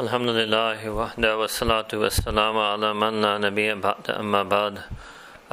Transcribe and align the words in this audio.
الحمد 0.00 0.28
لله 0.28 0.90
وحده 0.90 1.36
والصلاة 1.38 1.88
والسلام 1.92 2.58
على 2.58 2.94
من 2.94 3.20
لا 3.20 3.38
نبي 3.38 3.74
بعد 3.74 4.10
أما 4.10 4.42
بعد 4.42 4.78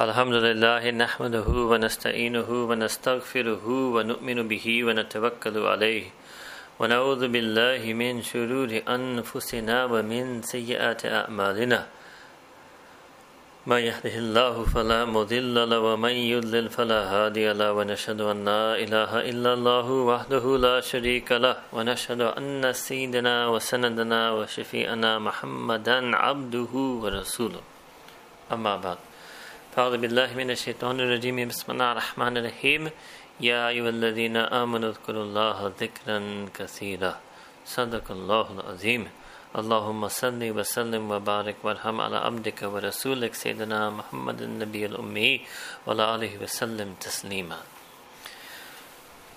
الحمد 0.00 0.34
لله 0.34 0.90
نحمده 0.90 1.48
ونستعينه 1.70 2.48
ونستغفره 2.48 3.66
ونؤمن 3.68 4.48
به 4.48 4.84
ونتوكل 4.84 5.56
عليه 5.66 6.04
ونعوذ 6.80 7.28
بالله 7.28 7.92
من 7.92 8.22
شرور 8.22 8.80
أنفسنا 8.88 9.84
ومن 9.84 10.42
سيئات 10.42 11.06
أعمالنا 11.06 11.86
من 13.66 13.76
يهده 13.76 14.16
الله 14.24 14.64
فلا 14.64 15.04
مضل 15.04 15.70
له 15.70 15.80
ومن 15.80 16.10
يضلل 16.10 16.70
فلا 16.72 17.00
هادي 17.12 17.52
له 17.52 17.72
ونشهد 17.72 18.20
أن 18.20 18.44
لا 18.44 18.80
إله 18.80 19.12
إلا 19.30 19.50
الله 19.54 19.86
وحده 19.90 20.44
لا 20.56 20.80
شريك 20.80 21.32
له 21.32 21.56
ونشهد 21.72 22.20
أن 22.40 22.72
سيدنا 22.72 23.52
وسندنا 23.52 24.32
وشفيئنا 24.32 25.18
محمدا 25.18 26.16
عبده 26.16 26.72
ورسوله. 26.72 27.60
أما 28.52 28.76
بعد 28.76 28.98
فأعوذ 29.76 29.96
بالله 30.08 30.28
من 30.40 30.50
الشيطان 30.56 30.96
الرجيم. 31.00 31.48
بسم 31.48 31.72
الله 31.72 31.92
الرحمن 31.92 32.36
الرحيم. 32.36 32.82
يا 33.40 33.68
أيها 33.68 33.88
الذين 33.88 34.36
آمنوا 34.36 34.88
اذكروا 34.88 35.24
الله 35.24 35.72
ذكرا 35.80 36.18
كثيرا. 36.56 37.12
صدق 37.66 38.06
الله 38.10 38.46
العظيم. 38.56 39.19
اللهم 39.55 40.07
صل 40.07 40.41
وسلم 40.57 41.11
وبارك 41.11 41.55
وارحم 41.63 42.01
على 42.01 42.17
عبدك 42.17 42.63
ورسولك 42.63 43.33
سيدنا 43.33 43.89
محمد 43.89 44.41
النبي 44.41 44.85
الأمي 44.85 45.41
وعلى 45.87 46.15
آله 46.15 46.43
وسلم 46.43 46.95
تسليما 46.99 47.57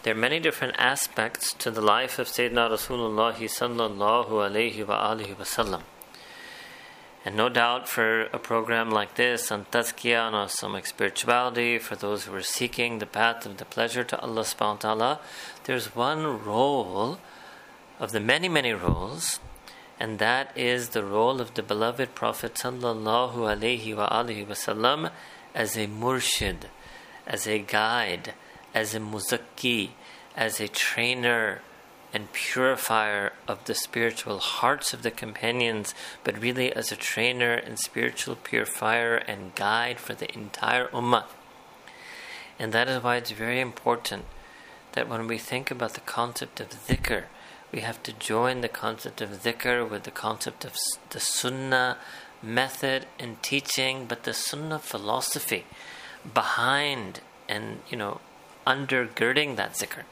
There 0.02 0.14
are 0.14 0.18
many 0.18 0.40
different 0.40 0.74
aspects 0.78 1.52
to 1.54 1.70
the 1.70 1.80
life 1.80 2.18
of 2.18 2.28
Sayyidina 2.28 2.70
Rasulullah 2.70 3.34
sallallahu 3.34 4.30
alayhi 4.30 4.86
wa 4.86 5.14
alihi 5.14 5.34
wasallam. 5.36 5.82
And 7.24 7.36
no 7.36 7.48
doubt 7.48 7.88
for 7.88 8.22
a 8.32 8.38
program 8.38 8.90
like 8.90 9.16
this 9.16 9.50
on 9.52 9.66
tazkiyah 9.66 10.28
and 10.28 10.36
on 10.36 10.46
Islamic 10.46 10.86
spirituality, 10.86 11.78
for 11.78 11.96
those 11.96 12.24
who 12.24 12.34
are 12.34 12.42
seeking 12.42 13.00
the 13.00 13.06
path 13.06 13.44
of 13.44 13.58
the 13.58 13.64
pleasure 13.64 14.04
to 14.04 14.18
Allah 14.20 14.42
subhanahu 14.42 14.84
wa 14.84 14.94
ta'ala, 14.94 15.20
there's 15.64 15.94
one 15.94 16.44
role 16.44 17.18
of 17.98 18.12
the 18.12 18.20
many, 18.20 18.48
many 18.48 18.72
roles 18.72 19.40
and 19.99 20.19
that 20.19 20.51
is 20.55 20.89
the 20.89 21.03
role 21.03 21.39
of 21.39 21.53
the 21.53 21.63
beloved 21.63 22.15
Prophet 22.15 22.55
sallallahu 22.55 23.35
alaihi 23.35 23.95
wasallam 23.95 25.11
as 25.53 25.77
a 25.77 25.87
murshid, 25.87 26.65
as 27.27 27.47
a 27.47 27.59
guide, 27.59 28.33
as 28.73 28.95
a 28.95 28.99
muzakki, 28.99 29.91
as 30.35 30.59
a 30.59 30.67
trainer 30.67 31.61
and 32.13 32.31
purifier 32.31 33.33
of 33.47 33.65
the 33.65 33.73
spiritual 33.73 34.37
hearts 34.37 34.93
of 34.93 35.01
the 35.01 35.11
companions, 35.11 35.95
but 36.23 36.39
really 36.39 36.71
as 36.73 36.91
a 36.91 36.95
trainer 36.95 37.53
and 37.53 37.79
spiritual 37.79 38.35
purifier 38.35 39.15
and 39.15 39.55
guide 39.55 39.99
for 39.99 40.13
the 40.13 40.31
entire 40.35 40.87
ummah. 40.89 41.25
And 42.59 42.71
that 42.71 42.87
is 42.87 43.01
why 43.01 43.15
it's 43.15 43.31
very 43.31 43.59
important 43.59 44.25
that 44.91 45.09
when 45.09 45.27
we 45.27 45.39
think 45.39 45.71
about 45.71 45.95
the 45.95 46.01
concept 46.01 46.59
of 46.59 46.69
dhikr, 46.69 47.23
we 47.73 47.81
have 47.81 48.01
to 48.03 48.13
join 48.13 48.61
the 48.61 48.69
concept 48.69 49.19
of 49.19 49.43
dhikr 49.43 49.89
with 49.89 50.03
the 50.03 50.11
concept 50.11 50.63
of 50.63 50.73
the 51.09 51.19
sunnah 51.19 51.97
method 52.41 53.07
and 53.19 53.41
teaching, 53.41 54.05
but 54.05 54.23
the 54.23 54.33
sunnah 54.33 54.77
philosophy 54.77 55.65
behind 56.33 57.21
and, 57.49 57.79
you 57.89 57.97
know, 57.97 58.21
undergirding 58.67 59.55
that 59.55 59.73
zikr. 59.73 60.03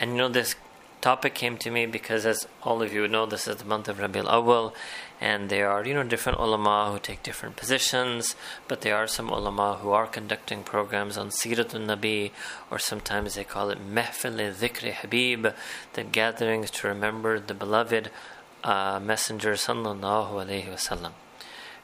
And 0.00 0.12
you 0.12 0.16
know, 0.16 0.28
this 0.28 0.56
topic 1.00 1.34
came 1.34 1.56
to 1.58 1.70
me 1.70 1.86
because, 1.86 2.26
as 2.26 2.46
all 2.62 2.82
of 2.82 2.92
you 2.92 3.08
know, 3.08 3.26
this 3.26 3.48
is 3.48 3.56
the 3.56 3.64
month 3.64 3.88
of 3.88 3.98
Rabiul 3.98 4.28
Awal, 4.28 4.74
and 5.20 5.48
there 5.48 5.70
are 5.70 5.84
you 5.84 5.94
know 5.94 6.02
different 6.02 6.38
ulama 6.38 6.90
who 6.92 6.98
take 6.98 7.22
different 7.22 7.56
positions, 7.56 8.36
but 8.68 8.80
there 8.80 8.96
are 8.96 9.06
some 9.06 9.28
ulama 9.28 9.78
who 9.80 9.90
are 9.90 10.06
conducting 10.06 10.62
programs 10.62 11.16
on 11.16 11.28
Siratul 11.30 11.86
Nabi, 11.86 12.30
or 12.70 12.78
sometimes 12.78 13.34
they 13.34 13.44
call 13.44 13.70
it 13.70 13.78
Mehfil 13.78 14.54
Dhikri 14.54 14.92
Habib, 14.92 15.48
the 15.94 16.04
gatherings 16.04 16.70
to 16.70 16.88
remember 16.88 17.38
the 17.40 17.54
beloved 17.54 18.10
uh, 18.64 19.00
Messenger 19.00 19.52
Sallallahu 19.52 20.32
Alaihi 20.32 20.68
Wasallam. 20.68 21.12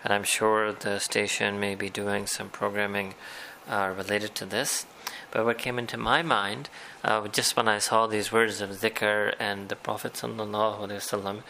And 0.05 0.13
I'm 0.13 0.25
sure 0.25 0.73
the 0.73 0.99
station 0.99 1.59
may 1.59 1.75
be 1.75 1.91
doing 1.91 2.27
some 2.27 2.49
programming 2.49 3.15
uh, 3.69 3.93
related 3.97 4.35
to 4.37 4.47
this. 4.47 4.87
But 5.37 5.45
what 5.45 5.59
came 5.59 5.79
into 5.79 5.99
my 5.99 6.23
mind 6.23 6.71
uh, 7.05 7.29
just 7.29 7.59
when 7.59 7.69
I 7.69 7.77
saw 7.79 8.07
these 8.07 8.33
words 8.33 8.63
of 8.63 8.71
dhikr 8.71 9.35
and 9.39 9.69
the 9.69 9.77
Prophet 9.77 10.15
sallallahu 10.15 11.43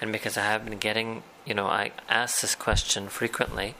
and 0.00 0.12
because 0.12 0.38
I 0.38 0.44
have 0.44 0.64
been 0.64 0.78
getting, 0.78 1.22
you 1.44 1.52
know, 1.52 1.66
I 1.66 1.92
ask 2.08 2.40
this 2.40 2.54
question 2.54 3.08
frequently 3.08 3.74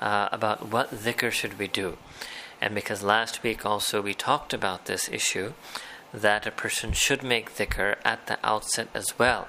uh, 0.00 0.28
about 0.30 0.68
what 0.68 0.94
dhikr 0.94 1.32
should 1.32 1.58
we 1.58 1.66
do, 1.66 1.98
and 2.60 2.76
because 2.76 3.02
last 3.02 3.42
week 3.42 3.66
also 3.66 4.00
we 4.00 4.14
talked 4.14 4.54
about 4.54 4.84
this 4.84 5.08
issue 5.08 5.54
that 6.14 6.46
a 6.46 6.52
person 6.52 6.92
should 6.92 7.24
make 7.24 7.56
dhikr 7.56 7.96
at 8.04 8.28
the 8.28 8.38
outset 8.44 8.86
as 8.94 9.18
well, 9.18 9.48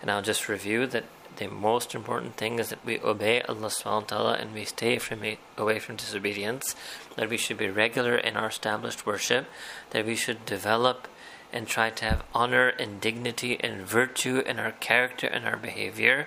and 0.00 0.12
I'll 0.12 0.22
just 0.22 0.48
review 0.48 0.86
that 0.86 1.06
the 1.38 1.48
most 1.48 1.94
important 1.94 2.36
thing 2.36 2.58
is 2.58 2.68
that 2.68 2.84
we 2.84 3.00
obey 3.00 3.42
Allah 3.42 3.68
subhanahu 3.68 4.02
wa 4.02 4.06
ta'ala 4.06 4.32
and 4.34 4.52
we 4.52 4.64
stay 4.64 4.98
from 4.98 5.22
away 5.56 5.78
from 5.78 5.96
disobedience, 5.96 6.74
that 7.16 7.30
we 7.30 7.36
should 7.36 7.58
be 7.58 7.70
regular 7.70 8.16
in 8.16 8.36
our 8.36 8.48
established 8.48 9.06
worship, 9.06 9.46
that 9.90 10.04
we 10.04 10.14
should 10.14 10.44
develop 10.44 11.08
and 11.52 11.66
try 11.66 11.90
to 11.90 12.04
have 12.04 12.24
honor 12.34 12.68
and 12.68 13.00
dignity 13.00 13.58
and 13.60 13.86
virtue 13.86 14.40
in 14.40 14.58
our 14.58 14.72
character 14.72 15.26
and 15.26 15.46
our 15.46 15.56
behavior. 15.56 16.26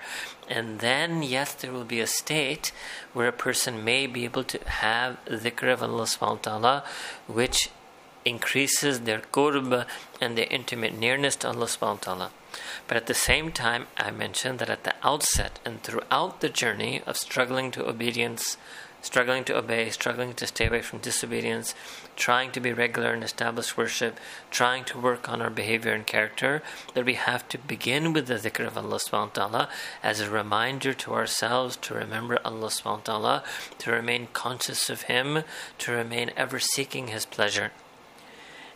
And 0.50 0.80
then, 0.80 1.22
yes, 1.22 1.54
there 1.54 1.72
will 1.72 1.86
be 1.86 2.00
a 2.00 2.08
state 2.08 2.72
where 3.14 3.28
a 3.28 3.34
person 3.34 3.84
may 3.84 4.08
be 4.08 4.26
able 4.26 4.44
to 4.46 4.60
have 4.68 5.24
dhikr 5.26 5.72
of 5.72 5.84
Allah 5.84 6.04
subhanahu 6.04 6.48
wa 6.48 6.58
ta'ala, 6.60 6.84
which 7.28 7.70
increases 8.26 9.02
their 9.02 9.20
qurb 9.20 9.86
and 10.20 10.38
their 10.38 10.48
intimate 10.50 10.98
nearness 10.98 11.36
to 11.38 11.48
Allah 11.48 11.66
subhanahu 11.66 12.08
wa 12.08 12.16
ta'ala. 12.16 12.32
But 12.88 12.98
at 12.98 13.08
the 13.08 13.14
same 13.14 13.52
time, 13.52 13.88
I 13.98 14.12
mentioned 14.12 14.60
that 14.60 14.70
at 14.70 14.84
the 14.84 14.96
outset 15.04 15.60
and 15.66 15.82
throughout 15.82 16.42
the 16.42 16.50
journey 16.50 17.02
of 17.06 17.18
struggling 17.18 17.72
to 17.72 17.88
obedience, 17.88 18.58
struggling 19.02 19.44
to 19.46 19.58
obey, 19.58 19.90
struggling 19.90 20.34
to 20.34 20.48
stay 20.48 20.68
away 20.68 20.82
from 20.82 21.00
disobedience, 21.00 21.74
trying 22.16 22.52
to 22.52 22.60
be 22.60 22.74
regular 22.74 23.14
in 23.14 23.24
established 23.24 23.78
worship, 23.78 24.20
trying 24.52 24.84
to 24.86 25.00
work 25.00 25.28
on 25.28 25.42
our 25.42 25.50
behavior 25.50 25.94
and 25.94 26.06
character, 26.06 26.62
that 26.94 27.06
we 27.06 27.16
have 27.16 27.48
to 27.50 27.58
begin 27.58 28.14
with 28.14 28.28
the 28.28 28.36
dhikr 28.36 28.68
of 28.68 28.78
Allah 28.78 28.98
subhanahu 28.98 29.38
wa 29.38 29.48
ta'ala 29.48 29.70
as 30.04 30.20
a 30.20 30.30
reminder 30.30 30.94
to 30.94 31.14
ourselves 31.14 31.78
to 31.78 31.94
remember 31.94 32.38
Allah 32.46 32.68
subhanahu 32.68 32.98
wa 32.98 33.04
ta'ala, 33.04 33.44
to 33.80 33.92
remain 33.92 34.28
conscious 34.34 34.90
of 34.90 35.04
Him, 35.04 35.44
to 35.80 35.92
remain 35.92 36.32
ever 36.38 36.60
seeking 36.60 37.08
His 37.08 37.26
pleasure. 37.26 37.72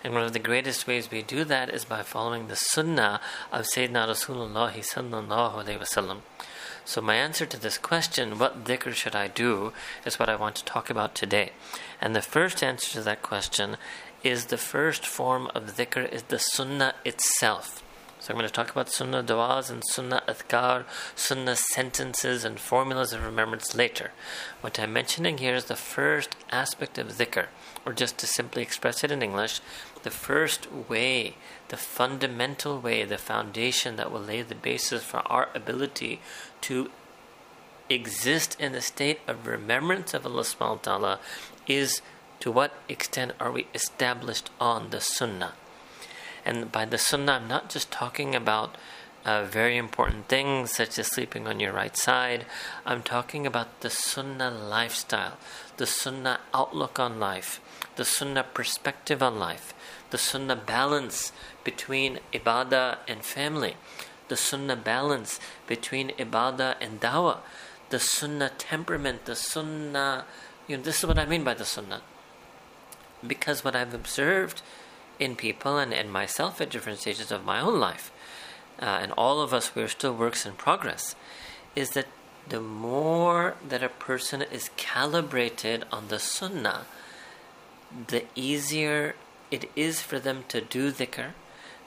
And 0.05 0.13
one 0.13 0.21
of 0.21 0.33
the 0.33 0.39
greatest 0.39 0.85
ways 0.85 1.09
we 1.09 1.23
do 1.23 1.43
that 1.45 1.67
is 1.71 1.83
by 1.83 2.03
following 2.03 2.47
the 2.47 2.55
sunnah 2.55 3.19
of 3.51 3.65
Sayyidina 3.65 4.07
Rasulullah 4.07 4.71
sallallahu 4.71 5.65
alayhi. 5.65 6.17
So 6.85 7.01
my 7.01 7.15
answer 7.15 7.47
to 7.47 7.59
this 7.59 7.79
question, 7.79 8.37
what 8.37 8.65
dhikr 8.65 8.93
should 8.93 9.15
I 9.15 9.27
do, 9.27 9.73
is 10.05 10.19
what 10.19 10.29
I 10.29 10.35
want 10.35 10.57
to 10.57 10.63
talk 10.63 10.91
about 10.91 11.15
today. 11.15 11.53
And 11.99 12.15
the 12.15 12.21
first 12.21 12.61
answer 12.61 12.91
to 12.91 13.01
that 13.01 13.23
question 13.23 13.77
is 14.23 14.45
the 14.45 14.59
first 14.59 15.07
form 15.07 15.47
of 15.55 15.75
dhikr 15.75 16.07
is 16.13 16.21
the 16.21 16.37
sunnah 16.37 16.93
itself. 17.03 17.81
So 18.19 18.33
I'm 18.33 18.39
going 18.39 18.47
to 18.47 18.53
talk 18.53 18.71
about 18.71 18.89
sunnah 18.89 19.23
du'as 19.23 19.69
and 19.69 19.83
sunnah 19.85 20.23
adhkar, 20.27 20.85
sunnah 21.15 21.55
sentences 21.55 22.43
and 22.43 22.59
formulas 22.59 23.13
of 23.13 23.23
remembrance 23.23 23.75
later. 23.75 24.13
What 24.61 24.79
I'm 24.79 24.93
mentioning 24.93 25.37
here 25.37 25.53
is 25.53 25.65
the 25.65 25.75
first 25.75 26.35
aspect 26.49 26.97
of 26.97 27.07
dhikr, 27.07 27.47
or 27.85 27.93
just 27.93 28.17
to 28.17 28.25
simply 28.25 28.63
express 28.63 29.03
it 29.03 29.11
in 29.11 29.21
English, 29.21 29.61
the 30.05 30.11
first 30.11 30.71
way, 30.71 31.33
the 31.69 31.77
fundamental 31.77 32.79
way, 32.79 33.03
the 33.03 33.17
foundation 33.17 33.95
that 33.95 34.11
will 34.11 34.21
lay 34.21 34.43
the 34.43 34.53
basis 34.53 35.03
for 35.03 35.21
our 35.25 35.49
ability 35.55 36.21
to 36.61 36.91
exist 37.89 38.55
in 38.59 38.75
a 38.75 38.81
state 38.81 39.19
of 39.27 39.47
remembrance 39.47 40.13
of 40.13 40.23
Allah 40.23 40.43
subhanahu 40.43 40.77
wa 40.77 40.89
ta'ala 40.89 41.19
is 41.65 42.03
to 42.39 42.51
what 42.51 42.73
extent 42.87 43.31
are 43.39 43.51
we 43.51 43.65
established 43.73 44.51
on 44.61 44.91
the 44.91 45.01
sunnah. 45.01 45.53
And 46.45 46.71
by 46.71 46.85
the 46.85 46.99
sunnah, 46.99 47.41
I'm 47.41 47.47
not 47.47 47.71
just 47.71 47.89
talking 47.89 48.35
about 48.35 48.77
uh, 49.25 49.43
very 49.43 49.75
important 49.75 50.27
things 50.27 50.71
such 50.71 50.99
as 50.99 51.07
sleeping 51.07 51.47
on 51.47 51.59
your 51.59 51.73
right 51.73 51.97
side. 51.97 52.45
I'm 52.85 53.01
talking 53.01 53.47
about 53.47 53.81
the 53.81 53.89
sunnah 53.89 54.51
lifestyle, 54.51 55.37
the 55.77 55.87
sunnah 55.87 56.41
outlook 56.53 56.99
on 56.99 57.19
life, 57.19 57.59
the 57.95 58.05
sunnah 58.05 58.43
perspective 58.43 59.23
on 59.23 59.39
life, 59.39 59.73
the 60.15 60.19
sunnah 60.19 60.55
balance 60.55 61.33
between 61.65 62.19
ibadah 62.31 62.99
and 63.05 63.21
family, 63.21 63.75
the 64.29 64.37
sunnah 64.37 64.77
balance 64.77 65.41
between 65.67 66.09
ibadah 66.11 66.75
and 66.79 67.01
dawah, 67.01 67.39
the 67.89 67.99
sunnah 67.99 68.49
temperament, 68.57 69.25
the 69.25 69.35
sunnah. 69.35 70.23
You 70.69 70.77
know, 70.77 70.83
this 70.83 70.99
is 70.99 71.05
what 71.05 71.19
I 71.19 71.25
mean 71.25 71.43
by 71.43 71.53
the 71.53 71.65
sunnah. 71.65 72.01
Because 73.27 73.65
what 73.65 73.75
I've 73.75 73.93
observed 73.93 74.61
in 75.19 75.35
people 75.35 75.77
and, 75.77 75.91
in 75.91 76.09
myself 76.09 76.61
at 76.61 76.69
different 76.69 76.99
stages 76.99 77.29
of 77.29 77.43
my 77.43 77.59
own 77.59 77.77
life, 77.77 78.09
uh, 78.81 78.85
and 78.85 79.11
all 79.17 79.41
of 79.41 79.53
us, 79.53 79.75
we're 79.75 79.89
still 79.89 80.15
works 80.15 80.45
in 80.45 80.53
progress, 80.53 81.13
is 81.75 81.89
that 81.89 82.07
the 82.47 82.61
more 82.61 83.55
that 83.67 83.83
a 83.83 83.89
person 83.89 84.43
is 84.43 84.69
calibrated 84.77 85.83
on 85.91 86.07
the 86.07 86.19
sunnah, 86.19 86.85
the 88.07 88.23
easier 88.33 89.15
it 89.51 89.69
is 89.75 90.01
for 90.01 90.19
them 90.19 90.43
to 90.49 90.61
do 90.61 90.91
dhikr, 90.91 91.31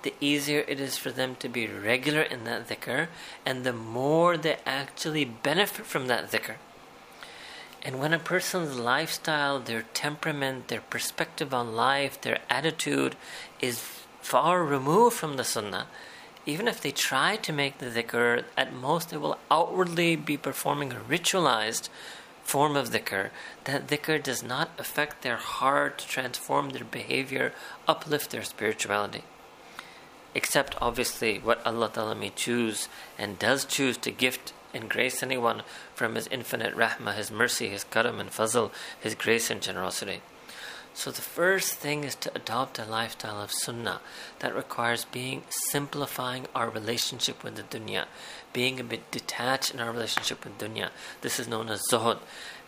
the 0.02 0.14
easier 0.20 0.64
it 0.68 0.80
is 0.80 0.96
for 0.96 1.10
them 1.10 1.36
to 1.36 1.48
be 1.48 1.66
regular 1.66 2.22
in 2.22 2.44
that 2.44 2.68
dhikr, 2.68 3.08
and 3.44 3.64
the 3.64 3.72
more 3.72 4.36
they 4.36 4.56
actually 4.64 5.24
benefit 5.24 5.86
from 5.86 6.06
that 6.06 6.30
dhikr. 6.30 6.54
And 7.82 8.00
when 8.00 8.12
a 8.12 8.18
person's 8.18 8.78
lifestyle, 8.78 9.60
their 9.60 9.82
temperament, 9.94 10.68
their 10.68 10.80
perspective 10.80 11.54
on 11.54 11.74
life, 11.74 12.20
their 12.20 12.40
attitude 12.50 13.16
is 13.60 13.80
far 14.20 14.64
removed 14.64 15.16
from 15.16 15.36
the 15.36 15.44
sunnah, 15.44 15.86
even 16.44 16.66
if 16.66 16.80
they 16.80 16.90
try 16.90 17.36
to 17.36 17.52
make 17.52 17.78
the 17.78 17.86
dhikr, 17.86 18.44
at 18.56 18.72
most 18.72 19.10
they 19.10 19.16
will 19.16 19.38
outwardly 19.50 20.16
be 20.16 20.36
performing 20.36 20.92
a 20.92 20.96
ritualized 20.96 21.88
form 22.48 22.76
of 22.76 22.90
dhikr. 22.90 23.28
That 23.64 23.88
dhikr 23.88 24.22
does 24.22 24.42
not 24.42 24.70
affect 24.78 25.20
their 25.22 25.36
heart, 25.36 25.98
transform 26.08 26.70
their 26.70 26.84
behavior, 26.84 27.52
uplift 27.86 28.30
their 28.30 28.42
spirituality. 28.42 29.24
Except 30.34 30.74
obviously 30.80 31.38
what 31.38 31.64
Allah 31.66 31.90
Ta'ala 31.92 32.14
may 32.14 32.30
choose 32.30 32.88
and 33.18 33.38
does 33.38 33.66
choose 33.66 33.98
to 33.98 34.10
gift 34.10 34.54
and 34.72 34.88
grace 34.88 35.22
anyone 35.22 35.62
from 35.94 36.14
His 36.14 36.26
infinite 36.28 36.74
rahmah, 36.74 37.16
His 37.16 37.30
mercy, 37.30 37.68
His 37.68 37.84
karam 37.84 38.18
and 38.18 38.30
fazl, 38.30 38.70
His 38.98 39.14
grace 39.14 39.50
and 39.50 39.60
generosity. 39.60 40.22
So 40.98 41.12
the 41.12 41.22
first 41.22 41.74
thing 41.74 42.02
is 42.02 42.16
to 42.16 42.34
adopt 42.34 42.76
a 42.76 42.84
lifestyle 42.84 43.40
of 43.40 43.52
sunnah 43.52 44.00
that 44.40 44.52
requires 44.52 45.04
being 45.04 45.44
simplifying 45.70 46.48
our 46.56 46.68
relationship 46.68 47.44
with 47.44 47.54
the 47.54 47.62
dunya, 47.62 48.06
being 48.52 48.80
a 48.80 48.82
bit 48.82 49.08
detached 49.12 49.72
in 49.72 49.78
our 49.78 49.92
relationship 49.92 50.42
with 50.42 50.58
dunya. 50.58 50.90
This 51.20 51.38
is 51.38 51.46
known 51.46 51.68
as 51.68 51.84
zuhud 51.88 52.18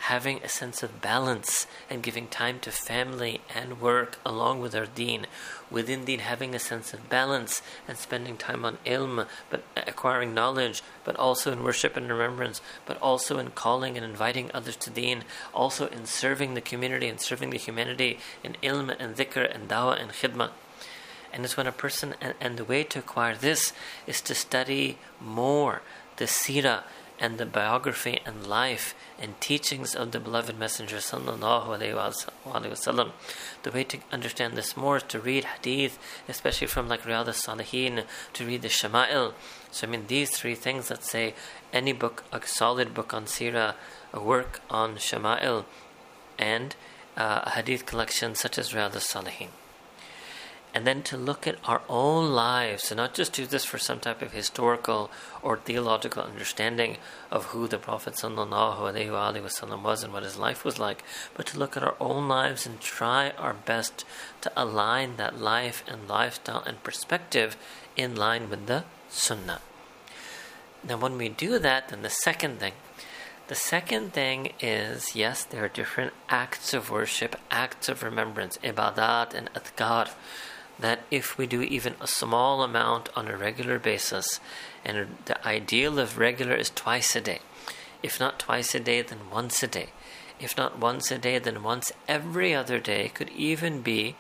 having 0.05 0.43
a 0.43 0.49
sense 0.49 0.83
of 0.83 1.03
balance 1.03 1.67
and 1.91 2.03
giving 2.03 2.27
time 2.27 2.59
to 2.59 2.71
family 2.71 3.41
and 3.55 3.81
work 3.81 4.19
along 4.25 4.59
with 4.59 4.75
our 4.75 4.87
deen. 4.87 5.27
Within 5.71 6.07
deen, 6.07 6.21
having 6.21 6.55
a 6.55 6.59
sense 6.59 6.95
of 6.95 7.11
balance 7.11 7.61
and 7.87 7.99
spending 7.99 8.39
time 8.39 8.65
on 8.65 8.79
ilm, 8.87 9.27
but 9.51 9.63
acquiring 9.77 10.33
knowledge, 10.33 10.83
but 11.05 11.17
also 11.17 11.53
in 11.53 11.63
worship 11.63 11.99
and 11.99 12.09
remembrance, 12.09 12.63
but 12.87 13.01
also 13.03 13.39
in 13.39 13.51
calling 13.51 13.97
and 13.97 14.05
inviting 14.05 14.51
others 14.55 14.77
to 14.77 14.91
deen, 14.91 15.23
also 15.53 15.87
in 15.89 16.07
serving 16.07 16.55
the 16.55 16.63
community 16.63 17.07
and 17.07 17.21
serving 17.21 17.51
the 17.51 17.59
humanity 17.59 18.19
in 18.43 18.57
ilm 18.63 18.97
and 18.99 19.17
dhikr 19.17 19.55
and 19.55 19.69
dawah 19.69 20.01
and 20.01 20.13
khidmah. 20.13 20.51
And 21.33 21.45
it's 21.45 21.57
when 21.57 21.67
a 21.67 21.73
person, 21.73 22.15
and, 22.21 22.35
and 22.41 22.57
the 22.57 22.65
way 22.65 22.85
to 22.85 22.99
acquire 22.99 23.37
this 23.37 23.73
is 24.07 24.21
to 24.23 24.35
study 24.35 24.99
more 25.21 25.83
the 26.17 26.25
seerah 26.25 26.83
and 27.21 27.37
the 27.37 27.45
biography 27.45 28.19
and 28.25 28.47
life 28.47 28.95
and 29.21 29.39
teachings 29.41 29.95
of 29.95 30.11
the 30.11 30.19
beloved 30.19 30.59
Messenger 30.59 30.97
wasallam. 30.97 33.13
The 33.63 33.71
way 33.71 33.85
to 33.85 33.99
understand 34.11 34.55
this 34.55 34.77
more 34.77 34.97
is 34.97 35.03
to 35.05 35.21
read 35.21 35.45
hadith, 35.45 35.99
especially 36.29 36.67
from 36.67 36.89
like 36.89 37.03
Riyadh 37.03 37.27
al-Salihin, 37.27 38.05
to 38.33 38.47
read 38.47 38.63
the 38.63 38.69
Shama'il. 38.69 39.35
So 39.71 39.87
I 39.87 39.91
mean 39.91 40.07
these 40.07 40.31
three 40.31 40.55
things 40.55 40.89
that 40.89 41.05
say 41.05 41.35
any 41.73 41.93
book, 41.93 42.25
a 42.33 42.45
solid 42.47 42.95
book 42.95 43.13
on 43.13 43.27
Sirah, 43.27 43.75
a 44.13 44.21
work 44.21 44.61
on 44.71 44.97
Shama'il, 44.97 45.67
and 46.39 46.75
uh, 47.17 47.43
a 47.45 47.51
hadith 47.51 47.85
collection 47.85 48.35
such 48.35 48.59
as 48.59 48.73
Riyadh 48.73 48.95
al-Salihin 48.95 49.51
and 50.75 50.87
then 50.87 51.03
to 51.03 51.17
look 51.17 51.47
at 51.47 51.57
our 51.65 51.83
own 51.89 52.31
lives 52.33 52.91
and 52.91 52.99
not 52.99 53.15
just 53.15 53.33
do 53.33 53.47
this 53.47 53.65
for 53.65 53.79
some 53.79 54.01
type 54.01 54.23
of 54.23 54.33
historical 54.33 55.11
or 55.43 55.57
theological 55.57 56.23
understanding 56.23 56.97
of 57.31 57.47
who 57.47 57.67
the 57.67 57.79
Prophet 57.79 58.15
ﷺ 58.15 59.83
was 59.83 60.03
and 60.03 60.13
what 60.13 60.23
his 60.23 60.37
life 60.37 60.65
was 60.65 60.79
like, 60.79 61.03
but 61.35 61.47
to 61.47 61.59
look 61.59 61.77
at 61.77 61.83
our 61.83 61.97
own 62.01 62.29
lives 62.29 62.67
and 62.67 62.81
try 62.81 63.31
our 63.31 63.55
best 63.55 64.05
to 64.41 64.53
align 64.57 65.17
that 65.17 65.41
life 65.41 65.83
and 65.89 66.09
lifestyle 66.09 66.63
and 66.67 66.83
perspective 66.83 67.57
in 67.97 68.15
line 68.15 68.49
with 68.49 68.67
the 68.67 68.85
Sunnah. 69.09 69.61
Now, 70.87 70.97
when 70.97 71.19
we 71.19 71.29
do 71.29 71.59
that, 71.59 71.89
then 71.89 72.03
the 72.03 72.11
second 72.11 72.61
thing 72.61 72.73
the 73.51 73.57
second 73.57 74.13
thing 74.13 74.53
is 74.61 75.17
yes, 75.17 75.43
there 75.43 75.65
are 75.65 75.69
different 75.69 76.13
acts 76.29 76.73
of 76.73 76.89
worship, 76.89 77.35
acts 77.51 77.89
of 77.89 78.05
remembrance, 78.05 78.59
ibadat 78.59 79.35
and 79.35 79.53
adhkar 79.55 80.11
that 80.81 81.01
if 81.11 81.39
we 81.39 81.47
do 81.47 81.63
even 81.63 81.95
a 82.01 82.07
small 82.07 82.63
amount 82.63 83.09
on 83.17 83.29
a 83.29 83.37
regular 83.37 83.79
basis, 83.79 84.41
and 84.85 85.17
the 85.27 85.47
ideal 85.47 85.99
of 85.99 86.19
regular 86.19 86.55
is 86.55 86.71
twice 86.71 87.15
a 87.15 87.21
day, 87.21 87.41
if 88.03 88.19
not 88.19 88.39
twice 88.39 88.75
a 88.75 88.81
day, 88.81 89.03
then 89.03 89.31
once 89.31 89.63
a 89.63 89.67
day. 89.67 89.91
If 90.41 90.57
not 90.57 90.79
once 90.79 91.11
a 91.11 91.19
day, 91.19 91.39
then 91.39 91.63
once 91.63 91.93
every 92.09 92.55
other 92.55 92.79
day 92.79 93.11
could 93.13 93.29
even 93.31 93.83
be 93.83 94.17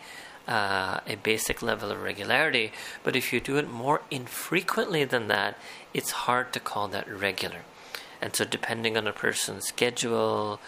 uh, 0.47 1.01
a 1.07 1.17
basic 1.17 1.63
level 1.63 1.91
of 1.91 2.03
regularity. 2.03 2.73
But 3.03 3.17
if 3.17 3.33
you 3.33 3.41
do 3.41 3.57
it 3.57 3.71
more 3.71 4.03
infrequently 4.11 5.05
than 5.05 5.29
that, 5.29 5.57
it's 5.95 6.11
hard 6.11 6.53
to 6.53 6.61
call 6.61 6.89
that 6.89 7.09
regular. 7.09 7.63
And 8.21 8.37
so, 8.37 8.45
depending 8.45 8.99
on 8.99 9.07
a 9.07 9.13
person's 9.13 9.67
schedule, 9.69 10.61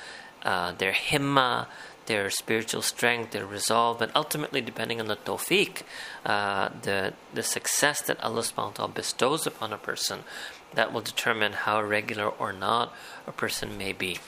uh, 0.43 0.73
their 0.73 0.93
himma, 0.93 1.67
their 2.13 2.29
spiritual 2.29 2.83
strength, 2.83 3.31
their 3.31 3.47
resolve, 3.47 4.03
and 4.03 4.13
ultimately, 4.15 4.61
depending 4.61 5.01
on 5.01 5.09
the 5.09 5.17
tawfiq, 5.17 5.83
uh, 6.27 6.69
the, 6.83 7.15
the 7.33 7.43
success 7.43 8.03
that 8.03 8.23
Allah 8.23 8.43
subhanahu 8.43 8.73
wa 8.73 8.81
ta'ala 8.81 8.93
bestows 8.93 9.47
upon 9.47 9.73
a 9.73 9.79
person, 9.79 10.19
that 10.75 10.93
will 10.93 11.01
determine 11.01 11.53
how 11.65 11.81
regular 11.81 12.29
or 12.29 12.53
not 12.53 12.93
a 13.27 13.33
person 13.33 13.79
may 13.79 13.95
be. 13.95 14.19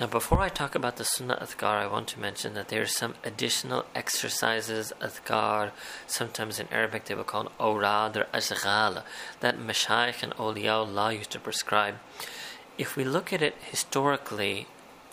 Now, 0.00 0.06
before 0.06 0.40
I 0.40 0.48
talk 0.48 0.74
about 0.74 0.96
the 0.96 1.04
Sunnah 1.04 1.38
Adhkar, 1.42 1.76
I 1.84 1.86
want 1.94 2.08
to 2.08 2.20
mention 2.20 2.54
that 2.54 2.68
there 2.68 2.80
are 2.80 2.86
some 3.02 3.16
additional 3.22 3.84
exercises, 3.94 4.90
Adhkar, 5.02 5.72
sometimes 6.06 6.58
in 6.58 6.68
Arabic 6.72 7.04
they 7.04 7.14
were 7.14 7.30
called 7.32 7.50
Awrad 7.60 8.16
or 8.16 8.26
Ashghal, 8.32 9.02
that 9.40 9.58
Mashaykh 9.58 10.22
and 10.22 10.32
Awliyaullah 10.36 11.18
used 11.18 11.32
to 11.32 11.40
prescribe. 11.40 11.96
If 12.78 12.96
we 12.96 13.04
look 13.04 13.30
at 13.30 13.42
it 13.42 13.56
historically, 13.60 14.68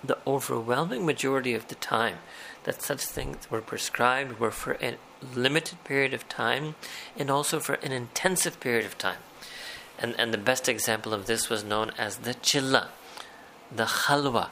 the 0.07 0.18
overwhelming 0.25 1.06
majority 1.06 1.54
of 1.54 1.68
the 1.68 1.75
time 1.75 2.18
that 2.63 2.81
such 2.81 3.06
things 3.06 3.50
were 3.50 3.62
prescribed 3.62 4.40
were 4.40 4.52
for 4.52 4.78
a 4.81 4.96
limited 5.34 5.84
period 5.84 6.13
of 6.13 6.28
time 6.30 6.75
and 7.18 7.30
also 7.30 7.60
for 7.60 7.74
an 7.75 7.92
intensive 7.92 8.60
period 8.60 8.86
of 8.86 8.98
time. 8.98 9.19
And, 9.98 10.16
and 10.19 10.34
the 10.34 10.38
best 10.38 10.68
example 10.68 11.13
of 11.13 11.25
this 11.25 11.50
was 11.50 11.63
known 11.63 11.91
as 11.98 12.18
the 12.18 12.34
chilla, 12.34 12.88
the 13.74 13.86
khalwa, 13.86 14.50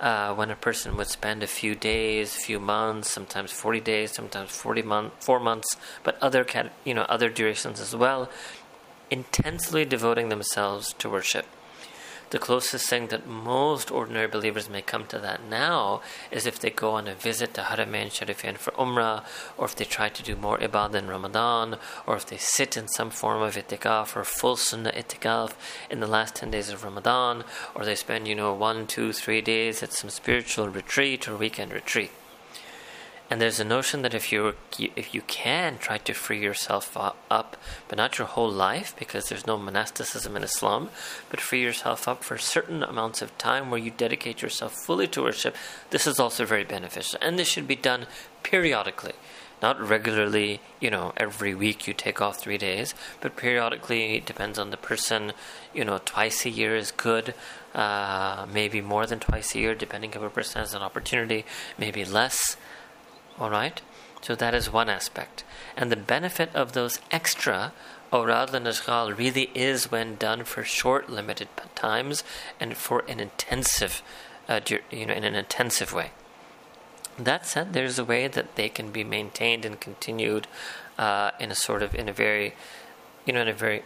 uh, 0.00 0.34
when 0.34 0.50
a 0.50 0.56
person 0.56 0.96
would 0.96 1.06
spend 1.06 1.42
a 1.42 1.46
few 1.46 1.74
days, 1.74 2.34
few 2.34 2.60
months, 2.60 3.10
sometimes 3.10 3.52
40 3.52 3.80
days, 3.80 4.12
sometimes 4.12 4.50
40 4.50 4.82
month, 4.82 5.12
four 5.20 5.40
months, 5.40 5.76
but 6.02 6.20
other 6.20 6.44
you 6.84 6.92
know 6.92 7.02
other 7.02 7.30
durations 7.30 7.80
as 7.80 7.94
well, 7.94 8.28
intensely 9.10 9.84
devoting 9.84 10.28
themselves 10.28 10.92
to 10.94 11.08
worship 11.08 11.46
the 12.34 12.40
closest 12.40 12.90
thing 12.90 13.06
that 13.06 13.28
most 13.28 13.92
ordinary 13.92 14.26
believers 14.26 14.68
may 14.68 14.82
come 14.82 15.06
to 15.06 15.20
that 15.20 15.48
now 15.48 16.02
is 16.32 16.46
if 16.46 16.58
they 16.58 16.68
go 16.68 16.90
on 16.90 17.06
a 17.06 17.14
visit 17.14 17.54
to 17.54 17.60
Haramain 17.60 18.06
Sharifain 18.06 18.58
for 18.58 18.72
Umrah, 18.72 19.22
or 19.56 19.66
if 19.66 19.76
they 19.76 19.84
try 19.84 20.08
to 20.08 20.20
do 20.20 20.34
more 20.34 20.58
ibadah 20.58 20.96
in 20.96 21.06
Ramadan, 21.06 21.76
or 22.08 22.16
if 22.16 22.26
they 22.26 22.36
sit 22.36 22.76
in 22.76 22.88
some 22.88 23.10
form 23.10 23.40
of 23.40 23.54
itikaf 23.54 24.16
or 24.16 24.24
full 24.24 24.56
sunnah 24.56 24.90
itikaf 24.90 25.52
in 25.88 26.00
the 26.00 26.08
last 26.08 26.34
10 26.34 26.50
days 26.50 26.70
of 26.70 26.82
Ramadan, 26.82 27.44
or 27.72 27.84
they 27.84 27.94
spend, 27.94 28.26
you 28.26 28.34
know, 28.34 28.52
one, 28.52 28.88
two, 28.88 29.12
three 29.12 29.40
days 29.40 29.80
at 29.80 29.92
some 29.92 30.10
spiritual 30.10 30.68
retreat 30.68 31.28
or 31.28 31.36
weekend 31.36 31.72
retreat. 31.72 32.10
And 33.34 33.40
there's 33.40 33.58
a 33.58 33.64
notion 33.64 34.02
that 34.02 34.14
if 34.14 34.30
you 34.30 34.54
if 34.78 35.12
you 35.12 35.20
can 35.22 35.78
try 35.78 35.98
to 35.98 36.14
free 36.14 36.40
yourself 36.40 36.96
up, 36.96 37.56
but 37.88 37.98
not 37.98 38.16
your 38.16 38.28
whole 38.28 38.48
life, 38.48 38.94
because 38.96 39.28
there's 39.28 39.44
no 39.44 39.56
monasticism 39.58 40.36
in 40.36 40.44
Islam, 40.44 40.88
but 41.30 41.40
free 41.40 41.60
yourself 41.60 42.06
up 42.06 42.22
for 42.22 42.38
certain 42.38 42.84
amounts 42.84 43.22
of 43.22 43.36
time 43.36 43.72
where 43.72 43.80
you 43.80 43.90
dedicate 43.90 44.40
yourself 44.40 44.72
fully 44.86 45.08
to 45.08 45.22
worship, 45.22 45.56
this 45.90 46.06
is 46.06 46.20
also 46.20 46.44
very 46.44 46.62
beneficial. 46.62 47.18
And 47.20 47.36
this 47.36 47.48
should 47.48 47.66
be 47.66 47.74
done 47.74 48.06
periodically, 48.44 49.14
not 49.60 49.80
regularly. 49.80 50.60
You 50.78 50.90
know, 50.90 51.12
every 51.16 51.56
week 51.56 51.88
you 51.88 51.92
take 51.92 52.22
off 52.22 52.38
three 52.38 52.58
days, 52.58 52.94
but 53.20 53.34
periodically 53.34 54.14
it 54.14 54.26
depends 54.26 54.60
on 54.60 54.70
the 54.70 54.76
person. 54.76 55.32
You 55.74 55.84
know, 55.84 56.00
twice 56.04 56.46
a 56.46 56.50
year 56.50 56.76
is 56.76 56.92
good. 56.92 57.34
Uh, 57.74 58.46
maybe 58.52 58.80
more 58.80 59.06
than 59.06 59.18
twice 59.18 59.56
a 59.56 59.58
year, 59.58 59.74
depending 59.74 60.12
if 60.12 60.22
a 60.22 60.30
person 60.30 60.60
has 60.60 60.72
an 60.72 60.82
opportunity. 60.82 61.44
Maybe 61.76 62.04
less. 62.04 62.56
All 63.38 63.50
right? 63.50 63.80
So 64.20 64.34
that 64.34 64.54
is 64.54 64.72
one 64.72 64.88
aspect. 64.88 65.44
And 65.76 65.90
the 65.90 65.96
benefit 65.96 66.54
of 66.54 66.72
those 66.72 67.00
extra 67.10 67.72
awrad 68.12 68.54
and 68.54 69.18
really 69.18 69.50
is 69.54 69.90
when 69.90 70.16
done 70.16 70.44
for 70.44 70.62
short, 70.64 71.10
limited 71.10 71.48
times 71.74 72.24
and 72.60 72.76
for 72.76 73.04
an 73.08 73.20
intensive, 73.20 74.02
uh, 74.48 74.60
you 74.90 75.06
know, 75.06 75.14
in 75.14 75.24
an 75.24 75.34
intensive 75.34 75.92
way. 75.92 76.12
That 77.18 77.46
said, 77.46 77.72
there's 77.72 77.98
a 77.98 78.04
way 78.04 78.28
that 78.28 78.56
they 78.56 78.68
can 78.68 78.90
be 78.90 79.04
maintained 79.04 79.64
and 79.64 79.78
continued 79.78 80.46
uh, 80.98 81.32
in 81.38 81.50
a 81.50 81.54
sort 81.54 81.82
of 81.82 81.94
in 81.94 82.08
a 82.08 82.12
very 82.12 82.54
you 83.24 83.32
know, 83.32 83.40
in 83.40 83.48
a 83.48 83.54
very, 83.54 83.82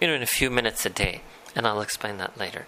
you 0.00 0.06
know, 0.06 0.14
in 0.14 0.22
a 0.22 0.26
few 0.26 0.50
minutes 0.50 0.84
a 0.84 0.90
day, 0.90 1.20
and 1.54 1.66
I'll 1.66 1.80
explain 1.80 2.18
that 2.18 2.36
later. 2.38 2.66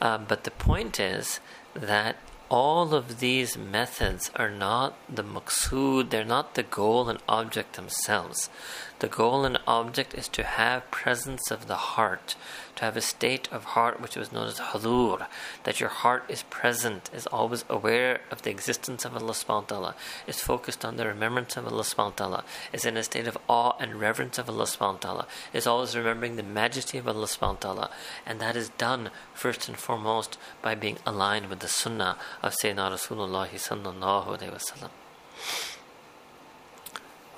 Um, 0.00 0.26
but 0.28 0.44
the 0.44 0.50
point 0.50 1.00
is 1.00 1.40
that 1.74 2.16
all 2.50 2.92
of 2.92 3.20
these 3.20 3.56
methods 3.56 4.28
are 4.34 4.50
not 4.50 4.96
the 5.08 5.22
maqsood, 5.22 6.10
they're 6.10 6.24
not 6.24 6.56
the 6.56 6.64
goal 6.64 7.08
and 7.08 7.20
object 7.28 7.74
themselves. 7.74 8.50
The 8.98 9.06
goal 9.06 9.44
and 9.44 9.56
object 9.68 10.14
is 10.14 10.26
to 10.30 10.42
have 10.42 10.90
presence 10.90 11.52
of 11.52 11.68
the 11.68 11.76
heart, 11.76 12.34
to 12.80 12.86
have 12.86 12.96
a 12.96 13.02
state 13.02 13.46
of 13.52 13.64
heart 13.76 14.00
which 14.00 14.16
was 14.16 14.32
known 14.32 14.48
as 14.48 14.58
hudur, 14.58 15.26
that 15.64 15.80
your 15.80 15.90
heart 15.90 16.24
is 16.30 16.44
present, 16.44 17.10
is 17.12 17.26
always 17.26 17.62
aware 17.68 18.22
of 18.30 18.40
the 18.40 18.50
existence 18.50 19.04
of 19.04 19.14
Allah 19.14 19.32
subhanahu 19.32 19.62
wa 19.62 19.68
ta'ala, 19.68 19.94
is 20.26 20.40
focused 20.40 20.82
on 20.82 20.96
the 20.96 21.06
remembrance 21.06 21.58
of 21.58 21.66
Allah 21.66 21.82
subhanahu 21.82 22.12
wa 22.12 22.16
ta'ala, 22.16 22.44
is 22.72 22.86
in 22.86 22.96
a 22.96 23.02
state 23.02 23.26
of 23.26 23.36
awe 23.48 23.74
and 23.78 24.00
reverence 24.00 24.38
of 24.38 24.48
Allah 24.48 24.64
subhanahu 24.64 24.94
wa 24.94 24.98
ta'ala, 24.98 25.26
is 25.52 25.66
always 25.66 25.94
remembering 25.94 26.36
the 26.36 26.42
majesty 26.42 26.96
of 26.96 27.06
Allah 27.06 27.26
subhanahu 27.26 27.64
wa 27.64 27.74
ta'ala, 27.74 27.90
and 28.24 28.40
that 28.40 28.56
is 28.56 28.70
done 28.70 29.10
first 29.34 29.68
and 29.68 29.76
foremost 29.76 30.38
by 30.62 30.74
being 30.74 30.96
aligned 31.04 31.50
with 31.50 31.60
the 31.60 31.68
sunnah 31.68 32.16
of 32.42 32.54
Sayyidina 32.54 32.92
Rasulullah 32.92 33.46
sallallahu 33.50 34.38
alayhi 34.38 34.82
wa 34.82 34.88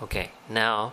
Okay, 0.02 0.30
now 0.49 0.92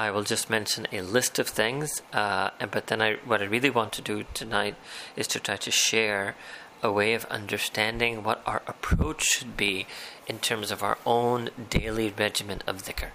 I 0.00 0.10
will 0.10 0.22
just 0.22 0.48
mention 0.48 0.86
a 0.92 1.02
list 1.02 1.38
of 1.38 1.46
things, 1.46 2.00
uh, 2.14 2.48
but 2.70 2.86
then 2.86 3.02
I, 3.02 3.16
what 3.26 3.42
I 3.42 3.44
really 3.44 3.68
want 3.68 3.92
to 3.92 4.00
do 4.00 4.24
tonight 4.32 4.76
is 5.14 5.26
to 5.28 5.38
try 5.38 5.56
to 5.56 5.70
share 5.70 6.36
a 6.82 6.90
way 6.90 7.12
of 7.12 7.26
understanding 7.26 8.22
what 8.22 8.40
our 8.46 8.62
approach 8.66 9.22
should 9.24 9.58
be 9.58 9.86
in 10.30 10.38
terms 10.38 10.70
of 10.70 10.80
our 10.80 10.96
own 11.04 11.50
daily 11.70 12.08
regimen 12.16 12.62
of 12.64 12.84
dhikr. 12.84 13.08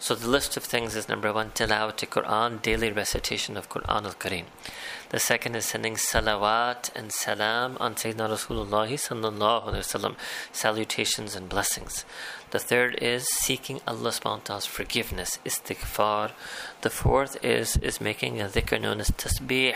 So 0.00 0.16
the 0.16 0.28
list 0.28 0.56
of 0.56 0.64
things 0.64 0.96
is 0.96 1.08
number 1.08 1.32
one, 1.32 1.50
tilawat 1.50 2.04
Quran, 2.08 2.60
daily 2.60 2.90
recitation 2.90 3.56
of 3.56 3.68
Quran 3.68 4.04
al-Kareem. 4.04 4.46
The 5.10 5.20
second 5.20 5.54
is 5.54 5.64
sending 5.64 5.94
salawat 5.94 6.90
and 6.96 7.12
salam 7.12 7.76
on 7.78 7.94
Sayyidina 7.94 8.30
Rasulullah 8.30 8.88
sallallahu 8.88 9.68
alaihi 9.68 9.86
wasallam, 9.86 10.16
salutations 10.50 11.36
and 11.36 11.48
blessings. 11.48 12.04
The 12.50 12.58
third 12.58 12.98
is 13.00 13.28
seeking 13.28 13.80
Allah 13.86 14.10
subhanahu 14.10 14.42
wa 14.42 14.46
ta'ala's 14.50 14.66
forgiveness, 14.66 15.38
istighfar. 15.46 16.32
The 16.80 16.90
fourth 16.90 17.38
is 17.44 17.76
is 17.76 18.00
making 18.00 18.40
a 18.40 18.48
dhikr 18.48 18.80
known 18.80 18.98
as 18.98 19.12
tasbih, 19.12 19.74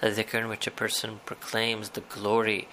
a 0.00 0.06
dhikr 0.06 0.40
in 0.40 0.48
which 0.48 0.66
a 0.66 0.70
person 0.70 1.20
proclaims 1.26 1.90
the 1.90 2.00
glory 2.00 2.68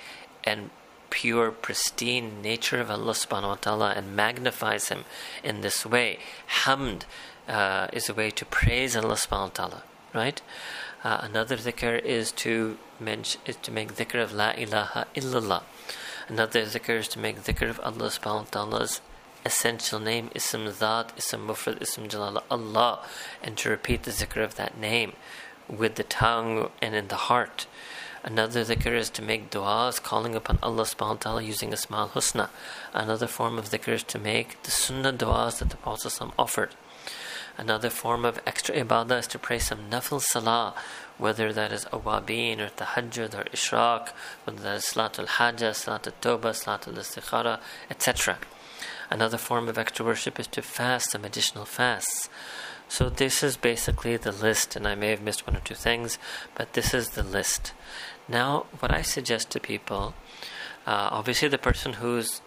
and 0.45 0.69
pure, 1.09 1.51
pristine 1.51 2.41
nature 2.41 2.79
of 2.79 2.89
Allah 2.91 3.13
subhanahu 3.13 3.47
wa 3.47 3.55
ta'ala 3.55 3.93
and 3.95 4.15
magnifies 4.15 4.89
Him 4.89 5.05
in 5.43 5.61
this 5.61 5.85
way. 5.85 6.19
Hamd 6.63 7.03
uh, 7.47 7.87
is 7.93 8.09
a 8.09 8.13
way 8.13 8.29
to 8.31 8.45
praise 8.45 8.95
Allah 8.95 9.15
subhanahu 9.15 9.49
wa 9.49 9.67
ta'ala, 9.67 9.83
right? 10.13 10.41
Uh, 11.03 11.19
another 11.21 11.55
dhikr 11.55 12.03
is 12.03 12.31
to 12.33 12.77
mention, 12.99 13.41
is 13.45 13.55
to 13.57 13.71
make 13.71 13.95
dhikr 13.95 14.21
of 14.21 14.33
La 14.33 14.51
ilaha 14.51 15.07
illallah. 15.15 15.63
Another 16.27 16.63
dhikr 16.63 16.99
is 16.99 17.07
to 17.09 17.19
make 17.19 17.43
dhikr 17.43 17.69
of 17.69 17.79
Allah 17.79 18.09
subhanahu 18.09 18.45
wa 18.45 18.51
ta'ala's 18.51 19.01
essential 19.45 19.99
name, 19.99 20.29
Ism 20.35 20.65
Dhat, 20.65 21.17
Ism 21.17 21.47
Mufrad, 21.47 21.81
Ism 21.81 22.07
Jalala, 22.07 22.43
Allah, 22.51 22.99
and 23.41 23.57
to 23.57 23.69
repeat 23.69 24.03
the 24.03 24.11
zikr 24.11 24.43
of 24.43 24.55
that 24.55 24.77
name 24.77 25.13
with 25.69 25.95
the 25.95 26.03
tongue 26.03 26.69
and 26.81 26.95
in 26.95 27.07
the 27.07 27.15
heart. 27.15 27.67
Another 28.23 28.65
dhikr 28.65 28.93
is 28.93 29.09
to 29.11 29.21
make 29.21 29.49
du'as, 29.49 30.03
calling 30.03 30.35
upon 30.35 30.59
Allah 30.61 30.83
subhanahu 30.83 31.09
wa 31.09 31.15
ta'ala 31.15 31.41
using 31.41 31.71
Asma'ul 31.71 32.09
Husna. 32.09 32.49
Another 32.93 33.27
form 33.27 33.57
of 33.57 33.69
dhikr 33.69 33.93
is 33.93 34.03
to 34.03 34.19
make 34.19 34.61
the 34.63 34.71
sunnah 34.71 35.13
du'as 35.13 35.59
that 35.59 35.69
the 35.69 35.77
Prophet 35.77 36.19
offered. 36.37 36.75
Another 37.57 37.89
form 37.89 38.25
of 38.25 38.39
extra 38.45 38.75
ibadah 38.75 39.19
is 39.19 39.27
to 39.27 39.39
pray 39.39 39.59
some 39.59 39.89
nafil 39.89 40.21
salah, 40.21 40.73
whether 41.17 41.51
that 41.53 41.71
is 41.71 41.85
awabin 41.85 42.59
or 42.59 42.69
tahajjud 42.69 43.33
or 43.33 43.43
ishraq, 43.51 44.09
whether 44.43 44.61
that 44.61 44.77
is 44.77 44.85
salatul 44.85 45.27
hajjah, 45.27 45.71
salatul 45.71 46.13
tawbah, 46.21 46.55
salatul 46.55 46.97
istikhara, 46.97 47.59
etc. 47.89 48.37
Another 49.09 49.37
form 49.37 49.67
of 49.67 49.77
extra 49.77 50.05
worship 50.05 50.39
is 50.39 50.47
to 50.47 50.61
fast 50.61 51.11
some 51.11 51.25
additional 51.25 51.65
fasts. 51.65 52.29
So 52.87 53.07
this 53.09 53.43
is 53.43 53.55
basically 53.55 54.17
the 54.17 54.31
list, 54.31 54.75
and 54.75 54.87
I 54.87 54.95
may 54.95 55.09
have 55.09 55.21
missed 55.21 55.45
one 55.45 55.55
or 55.55 55.59
two 55.59 55.75
things, 55.75 56.17
but 56.55 56.73
this 56.73 56.93
is 56.93 57.09
the 57.09 57.23
list. 57.23 57.73
Now, 58.29 58.67
what 58.79 58.91
I 58.91 59.01
suggest 59.01 59.49
to 59.51 59.59
people, 59.59 60.13
uh, 60.85 61.09
obviously, 61.11 61.47
the 61.47 61.57
person 61.57 61.93
who's 61.93 62.41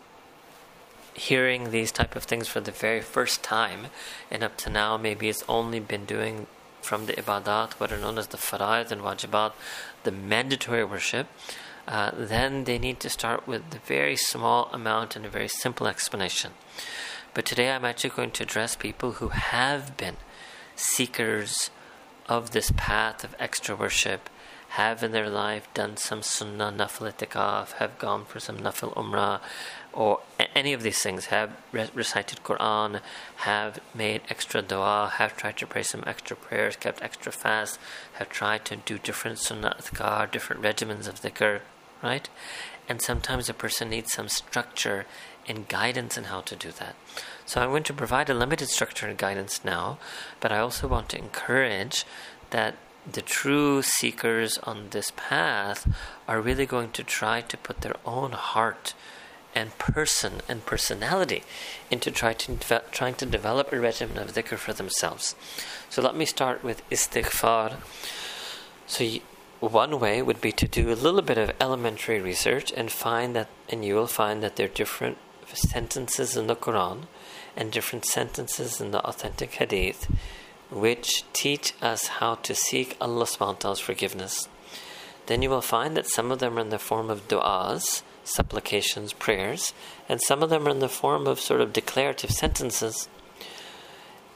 hearing 1.14 1.70
these 1.70 1.92
type 1.92 2.16
of 2.16 2.24
things 2.24 2.48
for 2.48 2.60
the 2.60 2.70
very 2.70 3.00
first 3.00 3.42
time, 3.42 3.88
and 4.30 4.42
up 4.42 4.56
to 4.58 4.70
now, 4.70 4.96
maybe 4.96 5.28
it's 5.28 5.44
only 5.48 5.80
been 5.80 6.04
doing 6.04 6.46
from 6.80 7.06
the 7.06 7.12
ibadat, 7.14 7.72
what 7.74 7.92
are 7.92 7.98
known 7.98 8.18
as 8.18 8.28
the 8.28 8.36
faraid 8.36 8.90
and 8.90 9.02
wajibat, 9.02 9.52
the 10.04 10.10
mandatory 10.10 10.84
worship 10.84 11.26
uh, 11.86 12.12
then 12.14 12.64
they 12.64 12.78
need 12.78 13.00
to 13.00 13.10
start 13.10 13.46
with 13.46 13.62
a 13.74 13.78
very 13.86 14.16
small 14.16 14.68
amount 14.72 15.16
and 15.16 15.26
a 15.26 15.30
very 15.30 15.48
simple 15.48 15.86
explanation. 15.86 16.52
But 17.34 17.44
today 17.44 17.70
I'm 17.70 17.84
actually 17.84 18.10
going 18.10 18.30
to 18.32 18.44
address 18.44 18.76
people 18.76 19.12
who 19.12 19.28
have 19.28 19.96
been 19.96 20.16
seekers 20.76 21.70
of 22.28 22.52
this 22.52 22.72
path 22.76 23.24
of 23.24 23.34
extra 23.38 23.74
worship, 23.74 24.28
have 24.76 25.02
in 25.02 25.12
their 25.12 25.28
life 25.28 25.68
done 25.74 25.98
some 25.98 26.22
sunnah 26.22 26.72
nafil 26.72 27.12
itikaf, 27.12 27.72
have 27.72 27.98
gone 27.98 28.24
for 28.24 28.40
some 28.40 28.58
nafil 28.58 28.94
umrah, 28.94 29.38
or 29.92 30.20
any 30.56 30.72
of 30.72 30.82
these 30.82 30.98
things, 31.02 31.26
have 31.26 31.50
re- 31.72 31.90
recited 31.92 32.42
Quran, 32.42 33.00
have 33.36 33.80
made 33.94 34.22
extra 34.30 34.62
dua, 34.62 35.12
have 35.16 35.36
tried 35.36 35.58
to 35.58 35.66
pray 35.66 35.82
some 35.82 36.02
extra 36.06 36.34
prayers, 36.34 36.76
kept 36.76 37.02
extra 37.02 37.30
fast, 37.30 37.78
have 38.14 38.30
tried 38.30 38.64
to 38.64 38.76
do 38.76 38.98
different 38.98 39.38
sunnah 39.38 39.76
adhkar, 39.78 40.30
different 40.30 40.62
regimens 40.62 41.06
of 41.06 41.20
dhikr, 41.20 41.60
right? 42.02 42.30
And 42.88 43.02
sometimes 43.02 43.50
a 43.50 43.54
person 43.54 43.90
needs 43.90 44.12
some 44.12 44.28
structure 44.28 45.04
and 45.46 45.68
guidance 45.68 46.16
in 46.16 46.24
how 46.24 46.40
to 46.40 46.56
do 46.56 46.72
that. 46.72 46.94
So 47.44 47.60
I'm 47.60 47.68
going 47.68 47.82
to 47.84 47.92
provide 47.92 48.30
a 48.30 48.34
limited 48.34 48.68
structure 48.68 49.06
and 49.06 49.18
guidance 49.18 49.62
now, 49.64 49.98
but 50.40 50.50
I 50.50 50.58
also 50.60 50.88
want 50.88 51.10
to 51.10 51.18
encourage 51.18 52.06
that 52.50 52.76
the 53.10 53.22
true 53.22 53.82
seekers 53.82 54.58
on 54.58 54.88
this 54.90 55.12
path 55.16 55.88
are 56.28 56.40
really 56.40 56.66
going 56.66 56.90
to 56.92 57.02
try 57.02 57.40
to 57.40 57.56
put 57.56 57.80
their 57.80 57.96
own 58.04 58.32
heart 58.32 58.94
and 59.54 59.76
person 59.78 60.40
and 60.48 60.64
personality 60.64 61.42
into 61.90 62.10
try 62.10 62.32
to 62.32 62.52
de- 62.52 62.82
trying 62.90 63.14
to 63.14 63.26
develop 63.26 63.72
a 63.72 63.80
regimen 63.80 64.18
of 64.18 64.32
dhikr 64.32 64.56
for 64.56 64.72
themselves. 64.72 65.34
So 65.90 66.00
let 66.00 66.16
me 66.16 66.24
start 66.24 66.64
with 66.64 66.88
istighfar. 66.90 67.76
So 68.86 69.04
one 69.60 70.00
way 70.00 70.22
would 70.22 70.40
be 70.40 70.52
to 70.52 70.66
do 70.66 70.90
a 70.90 70.94
little 70.94 71.22
bit 71.22 71.38
of 71.38 71.52
elementary 71.60 72.20
research 72.20 72.72
and 72.76 72.90
find 72.90 73.36
that, 73.36 73.48
and 73.68 73.84
you 73.84 73.94
will 73.94 74.06
find 74.06 74.42
that 74.42 74.56
there 74.56 74.66
are 74.66 74.70
different 74.70 75.18
sentences 75.52 76.36
in 76.36 76.46
the 76.46 76.56
Quran 76.56 77.02
and 77.56 77.70
different 77.70 78.06
sentences 78.06 78.80
in 78.80 78.90
the 78.90 79.04
authentic 79.04 79.52
Hadith 79.54 80.08
which 80.72 81.24
teach 81.32 81.74
us 81.82 82.06
how 82.18 82.36
to 82.36 82.54
seek 82.54 82.96
Allah 83.00 83.24
subhanahu 83.24 83.80
forgiveness. 83.80 84.48
Then 85.26 85.42
you 85.42 85.50
will 85.50 85.60
find 85.60 85.96
that 85.96 86.08
some 86.08 86.32
of 86.32 86.38
them 86.38 86.56
are 86.56 86.62
in 86.62 86.70
the 86.70 86.78
form 86.78 87.10
of 87.10 87.28
du'as, 87.28 88.02
supplications, 88.24 89.12
prayers, 89.12 89.74
and 90.08 90.20
some 90.20 90.42
of 90.42 90.50
them 90.50 90.66
are 90.66 90.70
in 90.70 90.78
the 90.80 90.88
form 90.88 91.26
of 91.26 91.40
sort 91.40 91.60
of 91.60 91.72
declarative 91.72 92.30
sentences. 92.30 93.08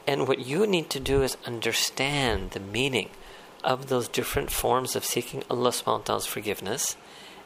And 0.06 0.28
what 0.28 0.46
you 0.46 0.66
need 0.66 0.90
to 0.90 1.00
do 1.00 1.22
is 1.22 1.36
understand 1.46 2.50
the 2.50 2.60
meaning 2.60 3.10
of 3.64 3.88
those 3.88 4.06
different 4.06 4.50
forms 4.50 4.94
of 4.94 5.04
seeking 5.04 5.42
Allah 5.50 5.70
subhanahu 5.70 6.26
forgiveness 6.26 6.96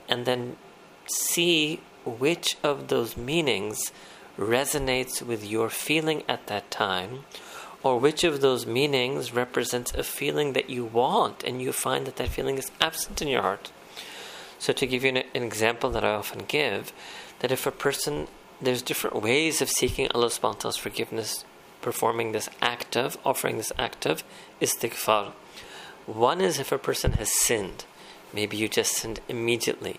and 0.08 0.26
then 0.26 0.56
see 1.06 1.80
which 2.04 2.56
of 2.62 2.88
those 2.88 3.16
meanings 3.16 3.92
resonates 4.38 5.22
with 5.22 5.44
your 5.44 5.70
feeling 5.70 6.22
at 6.28 6.46
that 6.46 6.70
time 6.70 7.24
or 7.82 7.98
which 7.98 8.24
of 8.24 8.40
those 8.40 8.66
meanings 8.66 9.32
represents 9.32 9.94
a 9.94 10.02
feeling 10.02 10.52
that 10.52 10.68
you 10.68 10.84
want 10.84 11.42
and 11.44 11.62
you 11.62 11.72
find 11.72 12.06
that 12.06 12.16
that 12.16 12.28
feeling 12.28 12.58
is 12.58 12.70
absent 12.80 13.22
in 13.22 13.28
your 13.28 13.42
heart. 13.42 13.72
So, 14.58 14.72
to 14.74 14.86
give 14.86 15.02
you 15.02 15.10
an, 15.10 15.16
an 15.34 15.42
example 15.42 15.88
that 15.90 16.04
I 16.04 16.12
often 16.12 16.44
give, 16.46 16.92
that 17.38 17.50
if 17.50 17.66
a 17.66 17.70
person, 17.70 18.28
there's 18.60 18.82
different 18.82 19.22
ways 19.22 19.62
of 19.62 19.70
seeking 19.70 20.08
Allah 20.12 20.26
subhanahu 20.26 20.78
forgiveness, 20.78 21.44
performing 21.80 22.32
this 22.32 22.50
act 22.60 22.96
of, 22.96 23.16
offering 23.24 23.56
this 23.56 23.72
act 23.78 24.04
of 24.04 24.22
istighfar. 24.60 25.32
One 26.04 26.42
is 26.42 26.58
if 26.58 26.72
a 26.72 26.78
person 26.78 27.12
has 27.12 27.32
sinned. 27.32 27.86
Maybe 28.34 28.58
you 28.58 28.68
just 28.68 28.92
sinned 28.92 29.20
immediately, 29.28 29.96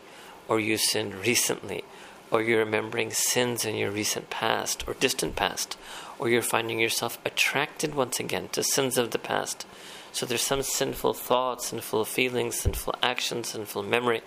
or 0.47 0.59
you 0.59 0.77
sinned 0.77 1.15
recently, 1.15 1.83
or 2.29 2.41
you're 2.41 2.59
remembering 2.59 3.11
sins 3.11 3.65
in 3.65 3.75
your 3.75 3.91
recent 3.91 4.29
past 4.29 4.83
or 4.87 4.93
distant 4.93 5.35
past, 5.35 5.77
or 6.21 6.29
you're 6.29 6.43
finding 6.43 6.79
yourself 6.79 7.17
attracted 7.25 7.95
once 7.95 8.19
again 8.19 8.47
to 8.49 8.61
sins 8.61 8.95
of 8.95 9.09
the 9.09 9.17
past. 9.17 9.65
So 10.11 10.27
there's 10.27 10.43
some 10.43 10.61
sinful 10.61 11.15
thoughts, 11.15 11.69
sinful 11.69 12.05
feelings, 12.05 12.59
sinful 12.59 12.93
actions, 13.01 13.49
sinful 13.49 13.81
memory, 13.81 14.21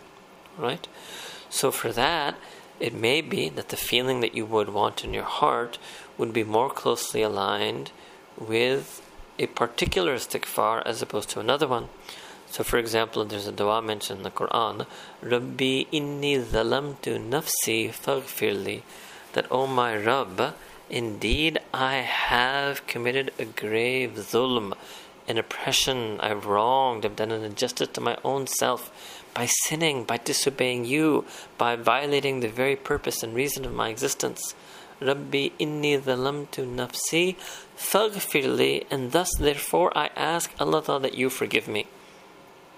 right? 0.58 0.88
So 1.48 1.70
for 1.70 1.92
that, 1.92 2.34
it 2.80 2.92
may 2.92 3.20
be 3.20 3.48
that 3.50 3.68
the 3.68 3.76
feeling 3.76 4.18
that 4.20 4.34
you 4.34 4.44
would 4.44 4.70
want 4.70 5.04
in 5.04 5.14
your 5.14 5.22
heart 5.22 5.78
would 6.18 6.32
be 6.32 6.42
more 6.42 6.68
closely 6.68 7.22
aligned 7.22 7.92
with 8.36 9.00
a 9.38 9.46
particular 9.46 10.16
istighfar 10.16 10.82
as 10.84 11.00
opposed 11.00 11.30
to 11.30 11.40
another 11.40 11.68
one. 11.68 11.88
So, 12.50 12.64
for 12.64 12.78
example, 12.78 13.24
there's 13.24 13.46
a 13.46 13.52
dua 13.52 13.82
mentioned 13.82 14.18
in 14.18 14.24
the 14.24 14.30
Quran, 14.30 14.86
Rabbi 15.22 15.84
inni 15.92 16.42
zalamtu 16.42 17.18
nafsi 17.28 17.90
faghfirli, 17.90 18.82
that, 19.34 19.46
O 19.50 19.62
oh 19.62 19.66
my 19.68 19.96
Rabb, 19.96 20.54
indeed 20.90 21.60
I 21.72 21.96
have 21.96 22.86
committed 22.86 23.32
a 23.38 23.44
grave 23.44 24.12
zulm, 24.16 24.74
an 25.26 25.38
oppression, 25.38 26.20
I've 26.20 26.46
wronged, 26.46 27.04
I've 27.04 27.16
done 27.16 27.30
an 27.30 27.42
injustice 27.42 27.88
to 27.94 28.00
my 28.00 28.16
own 28.24 28.46
self 28.46 28.90
by 29.34 29.46
sinning, 29.46 30.04
by 30.04 30.18
disobeying 30.18 30.84
you, 30.84 31.24
by 31.58 31.76
violating 31.76 32.40
the 32.40 32.48
very 32.48 32.76
purpose 32.76 33.22
and 33.22 33.34
reason 33.34 33.64
of 33.64 33.72
my 33.72 33.88
existence. 33.88 34.54
Rabbi 35.00 35.50
inni 35.58 36.00
zalamtu 36.00 36.64
nafsi 36.66 37.36
faghfirli, 37.76 38.86
and 38.90 39.12
thus 39.12 39.30
therefore 39.38 39.96
I 39.96 40.10
ask 40.16 40.52
Allah 40.60 41.00
that 41.00 41.14
you 41.14 41.30
forgive 41.30 41.66
me. 41.66 41.86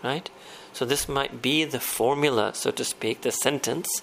Right? 0.03 0.31
So 0.73 0.85
this 0.85 1.09
might 1.09 1.43
be 1.43 1.65
the 1.65 1.81
formula, 1.81 2.55
so 2.55 2.71
to 2.71 2.85
speak, 2.85 3.23
the 3.23 3.33
sentence 3.33 4.03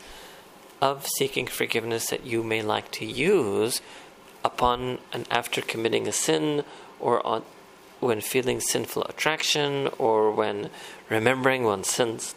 of 0.84 1.08
seeking 1.08 1.48
forgiveness 1.48 2.08
that 2.08 2.26
you 2.26 2.44
may 2.44 2.62
like 2.62 2.92
to 2.92 3.06
use 3.06 3.82
upon 4.44 4.98
and 5.14 5.26
after 5.32 5.62
committing 5.62 6.10
a 6.10 6.12
sin 6.12 6.66
or 7.00 7.26
on, 7.26 7.42
when 8.02 8.20
feeling 8.20 8.60
sinful 8.60 9.02
attraction 9.06 9.88
or 9.98 10.30
when 10.30 10.70
remembering 11.10 11.64
one's 11.64 11.90
sins. 11.90 12.36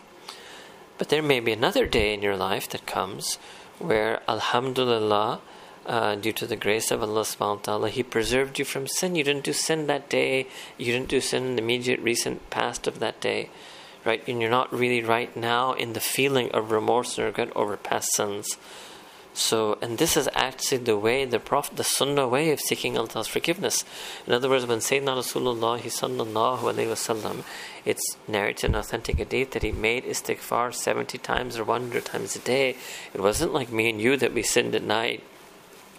But 0.97 1.09
there 1.09 1.23
may 1.23 1.41
be 1.41 1.51
another 1.51 1.87
day 1.87 2.15
in 2.15 2.23
your 2.23 2.37
life 2.37 2.69
that 2.69 2.87
comes 2.87 3.35
where, 3.81 4.23
Alhamdulillah, 4.29 5.41
uh, 5.85 6.15
due 6.15 6.33
to 6.33 6.47
the 6.47 6.55
grace 6.55 6.93
of 6.93 7.03
Allah 7.03 7.23
subhanahu 7.23 7.57
wa 7.57 7.63
ta'ala, 7.63 7.89
He 7.91 8.05
preserved 8.05 8.61
you 8.61 8.65
from 8.65 8.87
sin. 8.87 9.17
You 9.17 9.25
didn't 9.25 9.45
do 9.45 9.53
sin 9.53 9.89
that 9.89 10.09
day, 10.09 10.47
you 10.79 10.93
didn't 10.93 11.09
do 11.09 11.21
sin 11.21 11.47
in 11.47 11.57
the 11.57 11.63
immediate 11.63 11.99
recent 11.99 12.49
past 12.51 12.87
of 12.87 13.01
that 13.01 13.21
day, 13.21 13.51
right? 14.07 14.27
And 14.27 14.41
you're 14.41 14.51
not 14.51 14.73
really 14.73 15.03
right 15.03 15.37
now 15.37 15.73
in 15.73 15.93
the 15.93 16.01
feeling 16.01 16.51
of 16.53 16.71
remorse 16.71 17.19
or 17.19 17.27
regret 17.27 17.55
over 17.57 17.77
past 17.77 18.15
sins. 18.15 18.57
So, 19.35 19.77
and 19.83 19.99
this 19.99 20.17
is 20.17 20.31
actually 20.35 20.79
the 20.79 20.97
way, 20.97 21.27
the 21.27 21.39
Prophet, 21.39 21.77
the 21.77 21.85
Sunnah 21.85 22.27
way 22.27 22.53
of 22.53 22.61
seeking 22.61 22.97
Allah's 22.97 23.27
forgiveness. 23.27 23.85
In 24.27 24.33
other 24.33 24.49
words, 24.49 24.65
when 24.65 24.79
Sayyidina 24.79 25.19
Rasulullah 25.19 25.79
sallallahu 25.79 26.61
alayhi 26.61 26.87
wasallam, 26.87 27.45
it's 27.85 28.17
narrated 28.27 28.71
in 28.71 28.75
authentic 28.75 29.19
hadith 29.19 29.51
that 29.51 29.63
he 29.63 29.73
made 29.73 30.05
istighfar 30.05 30.73
70 30.73 31.19
times 31.19 31.59
or 31.59 31.65
100 31.65 32.07
times 32.07 32.35
a 32.35 32.39
day. 32.39 32.77
It 33.13 33.21
wasn't 33.21 33.53
like 33.53 33.71
me 33.71 33.91
and 33.91 34.01
you 34.01 34.17
that 34.17 34.33
we 34.33 34.43
sinned 34.43 34.75
at 34.75 34.83
night 34.83 35.23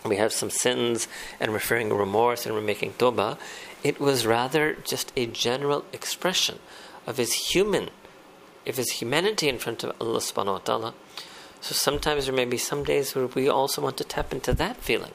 we 0.07 0.17
have 0.17 0.31
some 0.31 0.49
sins 0.49 1.07
and 1.39 1.51
we're 1.51 1.59
feeling 1.59 1.93
remorse 1.93 2.45
and 2.45 2.55
we're 2.55 2.61
making 2.61 2.93
toba. 2.93 3.37
It 3.83 3.99
was 3.99 4.25
rather 4.25 4.73
just 4.73 5.11
a 5.15 5.25
general 5.25 5.85
expression 5.93 6.59
of 7.07 7.17
his 7.17 7.33
human, 7.33 7.89
of 8.67 8.77
his 8.77 8.91
humanity 8.91 9.49
in 9.49 9.57
front 9.57 9.83
of 9.83 9.95
Allah 9.99 10.19
subhanahu 10.19 10.53
wa 10.53 10.57
ta'ala. 10.59 10.93
So 11.61 11.73
sometimes 11.73 12.25
there 12.25 12.35
may 12.35 12.45
be 12.45 12.57
some 12.57 12.83
days 12.83 13.15
where 13.15 13.25
we 13.25 13.49
also 13.49 13.81
want 13.81 13.97
to 13.97 14.03
tap 14.03 14.31
into 14.31 14.53
that 14.53 14.77
feeling. 14.77 15.13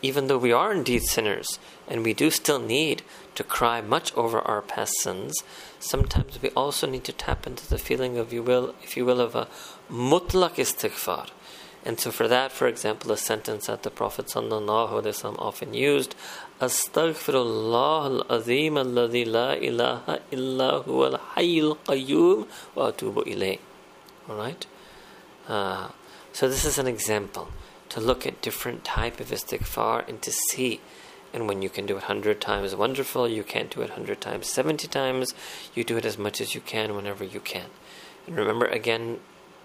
Even 0.00 0.28
though 0.28 0.38
we 0.38 0.52
are 0.52 0.72
indeed 0.72 1.02
sinners 1.02 1.58
and 1.88 2.04
we 2.04 2.14
do 2.14 2.30
still 2.30 2.58
need 2.58 3.02
to 3.34 3.42
cry 3.42 3.80
much 3.80 4.14
over 4.14 4.38
our 4.38 4.62
past 4.62 4.92
sins, 5.00 5.42
sometimes 5.80 6.40
we 6.40 6.50
also 6.50 6.86
need 6.86 7.04
to 7.04 7.12
tap 7.12 7.46
into 7.46 7.68
the 7.68 7.78
feeling 7.78 8.16
of 8.16 8.32
you 8.32 8.42
will 8.42 8.74
if 8.82 8.96
you 8.96 9.04
will 9.04 9.20
of 9.20 9.34
a 9.34 9.48
mutlaq 9.90 10.56
istighfar 10.56 11.28
and 11.84 12.00
so, 12.00 12.10
for 12.10 12.26
that, 12.28 12.50
for 12.50 12.66
example, 12.66 13.12
a 13.12 13.16
sentence 13.16 13.66
that 13.66 13.82
the 13.82 13.90
Prophet 13.90 14.26
ﷺ 14.26 15.38
often 15.38 15.74
used 15.74 16.14
Astaghfirullah 16.58 18.04
al 18.04 18.26
azim 18.30 18.74
alladhi 18.74 19.26
la 19.26 19.52
ilaha 19.52 20.20
illa 20.30 20.82
huwa 20.84 21.12
al 21.12 21.18
hayyul 21.36 21.76
qayyum 21.84 22.46
wa 22.74 22.90
atubu. 22.90 23.58
Alright? 24.30 24.66
Uh, 25.46 25.88
so, 26.32 26.48
this 26.48 26.64
is 26.64 26.78
an 26.78 26.86
example 26.86 27.48
to 27.90 28.00
look 28.00 28.26
at 28.26 28.40
different 28.40 28.82
type 28.82 29.20
of 29.20 29.28
istighfar 29.28 30.08
and 30.08 30.22
to 30.22 30.32
see. 30.32 30.80
And 31.34 31.46
when 31.46 31.60
you 31.60 31.68
can 31.68 31.84
do 31.84 31.94
it 31.94 32.08
100 32.08 32.40
times, 32.40 32.74
wonderful. 32.74 33.28
You 33.28 33.42
can't 33.42 33.68
do 33.68 33.82
it 33.82 33.90
100 33.90 34.22
times, 34.22 34.48
70 34.48 34.88
times. 34.88 35.34
You 35.74 35.84
do 35.84 35.98
it 35.98 36.06
as 36.06 36.16
much 36.16 36.40
as 36.40 36.54
you 36.54 36.62
can 36.62 36.94
whenever 36.94 37.24
you 37.24 37.40
can. 37.40 37.66
And 38.26 38.36
remember, 38.36 38.66
again, 38.66 39.18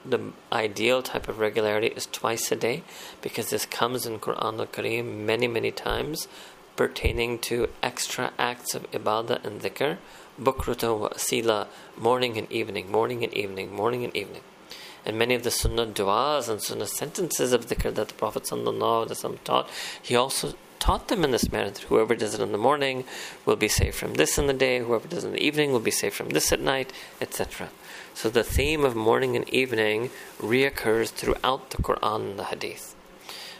the 0.05 0.31
ideal 0.51 1.01
type 1.01 1.27
of 1.27 1.39
regularity 1.39 1.87
is 1.87 2.05
twice 2.07 2.51
a 2.51 2.55
day 2.55 2.83
because 3.21 3.49
this 3.49 3.65
comes 3.65 4.05
in 4.05 4.19
Quran 4.19 4.59
al-Kareem 4.59 5.25
many 5.25 5.47
many 5.47 5.71
times 5.71 6.27
pertaining 6.75 7.37
to 7.39 7.69
extra 7.83 8.31
acts 8.39 8.73
of 8.73 8.89
ibadah 8.91 9.43
and 9.45 9.61
dhikr 9.61 9.97
bukruta 10.41 10.97
wa 10.97 11.09
asila 11.09 11.67
morning 11.97 12.37
and 12.37 12.49
evening 12.51 12.89
morning 12.89 13.23
and 13.23 13.33
evening 13.33 13.73
morning 13.75 14.05
and 14.05 14.15
evening. 14.15 14.41
And 15.05 15.17
many 15.17 15.33
of 15.33 15.43
the 15.43 15.51
sunnah 15.51 15.87
du'as 15.87 16.47
and 16.49 16.61
sunnah 16.61 16.87
sentences 16.87 17.51
of 17.51 17.65
dhikr 17.67 17.93
that 17.95 18.07
the 18.09 18.13
Prophet 18.13 18.45
taught 19.43 19.69
he 20.01 20.15
also 20.15 20.53
taught 20.79 21.07
them 21.07 21.23
in 21.23 21.31
this 21.31 21.51
manner 21.51 21.69
that 21.69 21.83
whoever 21.83 22.15
does 22.15 22.33
it 22.33 22.41
in 22.41 22.51
the 22.51 22.57
morning 22.57 23.03
will 23.45 23.55
be 23.55 23.67
safe 23.67 23.95
from 23.95 24.15
this 24.15 24.37
in 24.37 24.47
the 24.47 24.53
day 24.53 24.79
whoever 24.79 25.07
does 25.07 25.23
it 25.23 25.27
in 25.27 25.33
the 25.33 25.45
evening 25.45 25.71
will 25.71 25.79
be 25.79 25.91
safe 25.91 26.13
from 26.13 26.29
this 26.29 26.51
at 26.51 26.59
night 26.59 26.91
etc 27.21 27.69
so 28.19 28.29
the 28.29 28.43
theme 28.43 28.83
of 28.83 28.97
morning 28.97 29.37
and 29.37 29.47
evening 29.47 30.09
reoccurs 30.41 31.07
throughout 31.07 31.69
the 31.69 31.81
Quran 31.81 32.31
and 32.31 32.39
the 32.39 32.43
Hadith. 32.43 32.93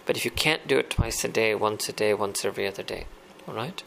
But 0.05 0.17
if 0.17 0.25
you 0.25 0.32
can't 0.32 0.67
do 0.67 0.77
it 0.77 0.89
twice 0.89 1.23
a 1.23 1.29
day, 1.29 1.55
once 1.55 1.88
a 1.88 1.93
day, 1.93 2.13
once 2.13 2.43
every 2.43 2.67
other 2.67 2.84
day, 2.84 3.05
all 3.47 3.53
right? 3.53 3.82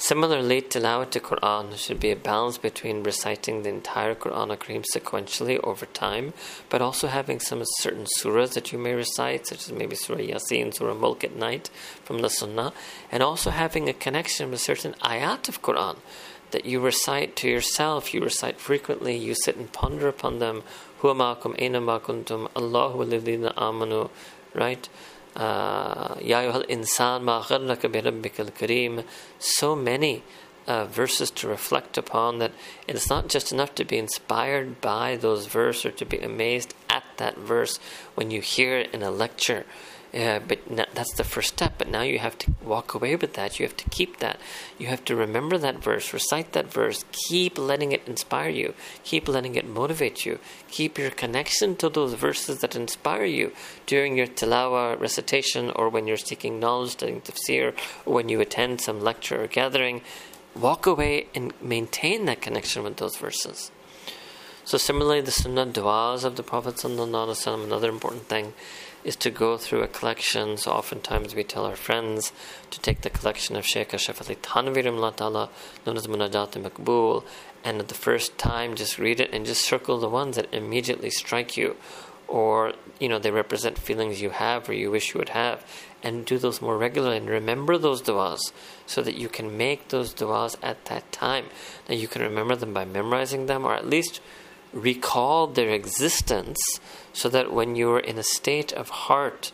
Similarly, 0.00 0.62
tilawat 0.62 1.10
to 1.10 1.18
Quran 1.18 1.76
should 1.76 1.98
be 1.98 2.12
a 2.12 2.16
balance 2.16 2.56
between 2.56 3.02
reciting 3.02 3.64
the 3.64 3.70
entire 3.70 4.14
Quran 4.14 4.56
Kareem 4.56 4.84
sequentially 4.94 5.58
over 5.64 5.86
time, 5.86 6.34
but 6.68 6.80
also 6.80 7.08
having 7.08 7.40
some 7.40 7.64
certain 7.78 8.06
surahs 8.16 8.52
that 8.52 8.70
you 8.70 8.78
may 8.78 8.94
recite, 8.94 9.48
such 9.48 9.66
as 9.66 9.72
maybe 9.72 9.96
Surah 9.96 10.20
Yasin, 10.20 10.72
Surah 10.72 10.94
Mulk 10.94 11.24
at 11.24 11.34
night 11.34 11.68
from 12.04 12.20
the 12.20 12.30
Sunnah, 12.30 12.72
and 13.10 13.24
also 13.24 13.50
having 13.50 13.88
a 13.88 13.92
connection 13.92 14.52
with 14.52 14.60
certain 14.60 14.94
ayat 15.02 15.48
of 15.48 15.62
Quran 15.62 15.96
that 16.52 16.64
you 16.64 16.78
recite 16.78 17.34
to 17.34 17.48
yourself, 17.48 18.14
you 18.14 18.20
recite 18.20 18.60
frequently, 18.60 19.16
you 19.16 19.34
sit 19.34 19.56
and 19.56 19.72
ponder 19.72 20.06
upon 20.06 20.38
them. 20.38 20.62
Huwa 21.00 21.16
ma'akum 21.16 21.60
aina 21.60 21.80
ma 21.80 21.98
kuntum, 21.98 22.48
Allahu 22.54 23.04
amanu, 23.04 24.10
right? 24.54 24.88
So 29.38 29.76
many 29.76 30.22
uh, 30.66 30.84
verses 30.84 31.30
to 31.30 31.48
reflect 31.48 31.96
upon 31.96 32.38
that 32.38 32.52
it's 32.86 33.08
not 33.08 33.28
just 33.28 33.52
enough 33.52 33.74
to 33.76 33.84
be 33.84 33.96
inspired 33.98 34.80
by 34.80 35.16
those 35.16 35.46
verses 35.46 35.86
or 35.86 35.90
to 35.92 36.04
be 36.04 36.18
amazed 36.18 36.74
at 36.90 37.04
that 37.16 37.38
verse 37.38 37.78
when 38.14 38.30
you 38.30 38.40
hear 38.40 38.78
it 38.78 38.92
in 38.92 39.02
a 39.02 39.10
lecture 39.10 39.64
uh, 40.14 40.40
but 40.40 40.60
that's 40.94 41.12
the 41.14 41.24
first 41.24 41.48
step. 41.48 41.74
But 41.76 41.88
now 41.88 42.00
you 42.00 42.18
have 42.18 42.38
to 42.38 42.52
walk 42.62 42.94
away 42.94 43.14
with 43.16 43.34
that. 43.34 43.58
You 43.58 43.66
have 43.66 43.76
to 43.76 43.90
keep 43.90 44.18
that. 44.18 44.38
You 44.78 44.86
have 44.86 45.04
to 45.06 45.16
remember 45.16 45.58
that 45.58 45.82
verse, 45.82 46.12
recite 46.12 46.52
that 46.52 46.72
verse, 46.72 47.04
keep 47.12 47.58
letting 47.58 47.92
it 47.92 48.06
inspire 48.06 48.48
you, 48.48 48.74
keep 49.04 49.28
letting 49.28 49.54
it 49.54 49.68
motivate 49.68 50.24
you, 50.24 50.38
keep 50.70 50.96
your 50.96 51.10
connection 51.10 51.76
to 51.76 51.88
those 51.88 52.14
verses 52.14 52.60
that 52.60 52.74
inspire 52.74 53.24
you 53.24 53.52
during 53.86 54.16
your 54.16 54.26
tilawa 54.26 54.98
recitation 54.98 55.70
or 55.76 55.88
when 55.88 56.06
you're 56.06 56.16
seeking 56.16 56.58
knowledge, 56.58 56.92
studying 56.92 57.20
tafsir, 57.20 57.74
or 58.06 58.14
when 58.14 58.28
you 58.28 58.40
attend 58.40 58.80
some 58.80 59.00
lecture 59.00 59.42
or 59.42 59.46
gathering. 59.46 60.00
Walk 60.56 60.86
away 60.86 61.26
and 61.34 61.52
maintain 61.60 62.24
that 62.24 62.40
connection 62.40 62.82
with 62.82 62.96
those 62.96 63.16
verses. 63.16 63.70
So, 64.64 64.76
similarly, 64.76 65.22
the 65.22 65.30
sunnah 65.30 65.66
du'as 65.66 66.24
of 66.24 66.36
the 66.36 66.42
Prophet, 66.42 66.84
another 66.84 67.88
important 67.88 68.24
thing 68.24 68.52
is 69.08 69.16
to 69.16 69.30
go 69.30 69.56
through 69.56 69.82
a 69.82 69.88
collection. 69.88 70.58
So 70.58 70.70
oftentimes 70.70 71.34
we 71.34 71.42
tell 71.42 71.64
our 71.64 71.76
friends 71.76 72.30
to 72.70 72.78
take 72.78 73.00
the 73.00 73.08
collection 73.08 73.56
of 73.56 73.64
Sheikh 73.64 73.94
Ashraf 73.94 74.20
Ali 74.20 74.36
Thanvi 74.36 75.16
Ta'ala, 75.16 75.48
known 75.86 75.96
as 75.96 76.06
Munajat 76.06 76.52
Makbul, 76.62 77.24
and 77.64 77.80
at 77.80 77.88
the 77.88 77.94
first 77.94 78.36
time 78.36 78.76
just 78.76 78.98
read 78.98 79.18
it 79.18 79.30
and 79.32 79.46
just 79.46 79.64
circle 79.64 79.98
the 79.98 80.10
ones 80.10 80.36
that 80.36 80.52
immediately 80.52 81.08
strike 81.08 81.56
you 81.56 81.76
or 82.28 82.74
you 83.00 83.08
know 83.08 83.18
they 83.18 83.30
represent 83.30 83.78
feelings 83.78 84.20
you 84.20 84.30
have 84.30 84.68
or 84.68 84.74
you 84.74 84.90
wish 84.90 85.14
you 85.14 85.18
would 85.18 85.30
have 85.30 85.64
and 86.02 86.26
do 86.26 86.36
those 86.36 86.60
more 86.60 86.76
regularly 86.76 87.16
and 87.16 87.28
remember 87.28 87.78
those 87.78 88.02
du'as 88.02 88.52
so 88.84 89.02
that 89.02 89.16
you 89.16 89.28
can 89.28 89.56
make 89.56 89.88
those 89.88 90.12
du'as 90.14 90.54
at 90.62 90.84
that 90.84 91.10
time 91.10 91.46
that 91.86 91.96
you 91.96 92.06
can 92.06 92.20
remember 92.20 92.54
them 92.54 92.74
by 92.74 92.84
memorizing 92.84 93.46
them 93.46 93.64
or 93.64 93.74
at 93.74 93.88
least 93.88 94.20
recall 94.72 95.46
their 95.46 95.70
existence 95.70 96.60
so 97.12 97.28
that 97.28 97.52
when 97.52 97.76
you're 97.76 97.98
in 97.98 98.18
a 98.18 98.22
state 98.22 98.72
of 98.72 98.88
heart 98.90 99.52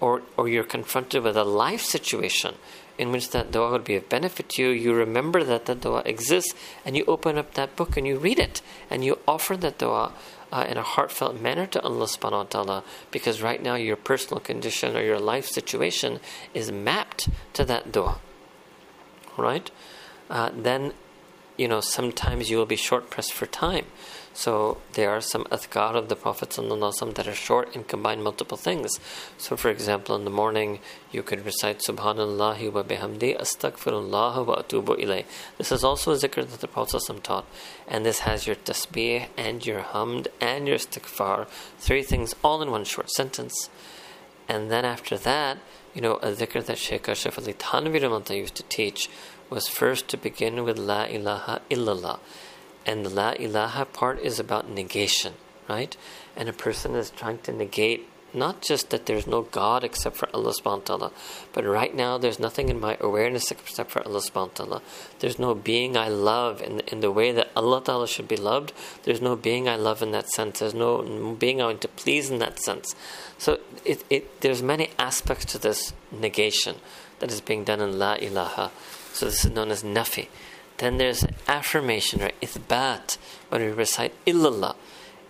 or, 0.00 0.22
or 0.36 0.48
you're 0.48 0.64
confronted 0.64 1.22
with 1.22 1.36
a 1.36 1.44
life 1.44 1.82
situation 1.82 2.54
in 2.98 3.10
which 3.10 3.30
that 3.30 3.50
dua 3.50 3.70
would 3.70 3.84
be 3.84 3.96
of 3.96 4.08
benefit 4.08 4.50
to 4.50 4.62
you, 4.62 4.68
you 4.68 4.92
remember 4.92 5.42
that 5.42 5.66
that 5.66 5.80
dua 5.80 6.02
exists 6.04 6.54
and 6.84 6.96
you 6.96 7.04
open 7.06 7.38
up 7.38 7.54
that 7.54 7.74
book 7.76 7.96
and 7.96 8.06
you 8.06 8.18
read 8.18 8.38
it 8.38 8.60
and 8.90 9.04
you 9.04 9.18
offer 9.26 9.56
that 9.56 9.78
dua 9.78 10.12
uh, 10.52 10.66
in 10.68 10.76
a 10.76 10.82
heartfelt 10.82 11.40
manner 11.40 11.66
to 11.66 11.80
Allah 11.82 12.06
subhanahu 12.06 12.32
wa 12.32 12.42
ta'ala 12.42 12.84
because 13.10 13.40
right 13.40 13.62
now 13.62 13.76
your 13.76 13.96
personal 13.96 14.40
condition 14.40 14.96
or 14.96 15.02
your 15.02 15.20
life 15.20 15.46
situation 15.46 16.20
is 16.52 16.72
mapped 16.72 17.28
to 17.54 17.64
that 17.64 17.92
dua. 17.92 18.18
Right? 19.38 19.70
uh, 20.30 20.50
then 20.56 20.92
you 21.56 21.68
know 21.68 21.80
sometimes 21.80 22.48
you 22.48 22.56
will 22.56 22.66
be 22.66 22.76
short 22.76 23.10
pressed 23.10 23.32
for 23.32 23.46
time. 23.46 23.86
So 24.40 24.78
there 24.94 25.10
are 25.10 25.20
some 25.20 25.44
adhkar 25.56 25.94
of 25.94 26.08
the 26.08 26.16
Prophet 26.16 26.48
that 26.48 27.28
are 27.28 27.34
short 27.34 27.76
and 27.76 27.86
combine 27.86 28.22
multiple 28.22 28.56
things. 28.56 28.98
So 29.36 29.54
for 29.54 29.68
example, 29.68 30.16
in 30.16 30.24
the 30.24 30.30
morning 30.30 30.78
you 31.12 31.22
could 31.22 31.44
recite 31.44 31.80
Subhanallah 31.80 32.72
wa 32.72 32.82
bihamdi 32.82 33.38
astaghfirullah 33.38 34.46
wa 34.46 34.62
atubu 34.62 34.98
ilay. 34.98 35.26
This 35.58 35.70
is 35.70 35.84
also 35.84 36.12
a 36.12 36.16
zikr 36.16 36.48
that 36.48 36.60
the 36.60 36.68
Prophet 36.68 37.02
ﷺ 37.02 37.22
taught. 37.22 37.44
And 37.86 38.06
this 38.06 38.20
has 38.20 38.46
your 38.46 38.56
tasbih 38.56 39.26
and 39.36 39.66
your 39.66 39.82
hamd 39.82 40.28
and 40.40 40.66
your 40.66 40.78
istighfar. 40.78 41.46
Three 41.78 42.02
things 42.02 42.34
all 42.42 42.62
in 42.62 42.70
one 42.70 42.84
short 42.84 43.10
sentence. 43.10 43.68
And 44.48 44.70
then 44.70 44.86
after 44.86 45.18
that, 45.18 45.58
you 45.94 46.00
know, 46.00 46.14
a 46.14 46.32
zikr 46.32 46.64
that 46.64 46.78
Shaykh 46.78 47.10
Ashraf 47.10 47.38
Ali 47.38 47.52
Thanvi 47.52 48.34
used 48.34 48.54
to 48.54 48.62
teach 48.62 49.10
was 49.50 49.68
first 49.68 50.08
to 50.08 50.16
begin 50.16 50.64
with 50.64 50.78
La 50.78 51.04
ilaha 51.04 51.60
illallah. 51.68 52.20
And 52.86 53.04
the 53.04 53.10
La 53.10 53.32
ilaha 53.32 53.84
part 53.84 54.18
is 54.20 54.38
about 54.38 54.68
negation, 54.68 55.34
right? 55.68 55.96
And 56.36 56.48
a 56.48 56.52
person 56.52 56.94
is 56.94 57.10
trying 57.10 57.38
to 57.38 57.52
negate 57.52 58.08
not 58.32 58.62
just 58.62 58.90
that 58.90 59.06
there's 59.06 59.26
no 59.26 59.42
God 59.42 59.82
except 59.84 60.16
for 60.16 60.28
Allah 60.32 60.52
subhanahu 60.52 60.64
wa 60.64 60.96
ta'ala, 60.96 61.12
but 61.52 61.64
right 61.64 61.94
now 61.94 62.18
there's 62.18 62.38
nothing 62.38 62.68
in 62.68 62.78
my 62.78 62.96
awareness 63.00 63.50
except 63.50 63.90
for 63.90 64.06
Allah 64.06 64.20
subhanahu 64.20 64.34
wa 64.34 64.54
ta'ala. 64.54 64.82
There's 65.18 65.38
no 65.38 65.54
being 65.54 65.96
I 65.96 66.08
love 66.08 66.62
in, 66.62 66.80
in 66.80 67.00
the 67.00 67.10
way 67.10 67.32
that 67.32 67.50
Allah 67.56 67.82
ta'ala 67.82 68.06
should 68.06 68.28
be 68.28 68.36
loved. 68.36 68.72
There's 69.02 69.20
no 69.20 69.36
being 69.36 69.68
I 69.68 69.76
love 69.76 70.02
in 70.02 70.12
that 70.12 70.28
sense. 70.28 70.60
There's 70.60 70.74
no 70.74 71.36
being 71.38 71.60
I 71.60 71.66
want 71.66 71.80
to 71.82 71.88
please 71.88 72.30
in 72.30 72.38
that 72.38 72.60
sense. 72.60 72.94
So 73.38 73.58
it, 73.84 74.04
it, 74.10 74.40
there's 74.42 74.62
many 74.62 74.90
aspects 74.98 75.44
to 75.46 75.58
this 75.58 75.92
negation 76.12 76.76
that 77.18 77.32
is 77.32 77.40
being 77.40 77.64
done 77.64 77.80
in 77.80 77.98
La 77.98 78.14
ilaha. 78.14 78.70
So 79.12 79.26
this 79.26 79.44
is 79.44 79.50
known 79.50 79.70
as 79.70 79.82
nafi. 79.82 80.28
Then 80.80 80.96
there's 80.96 81.26
affirmation, 81.46 82.20
right? 82.20 82.40
Ithbat, 82.40 83.18
when 83.50 83.60
we 83.60 83.68
recite 83.68 84.14
illallah. 84.26 84.76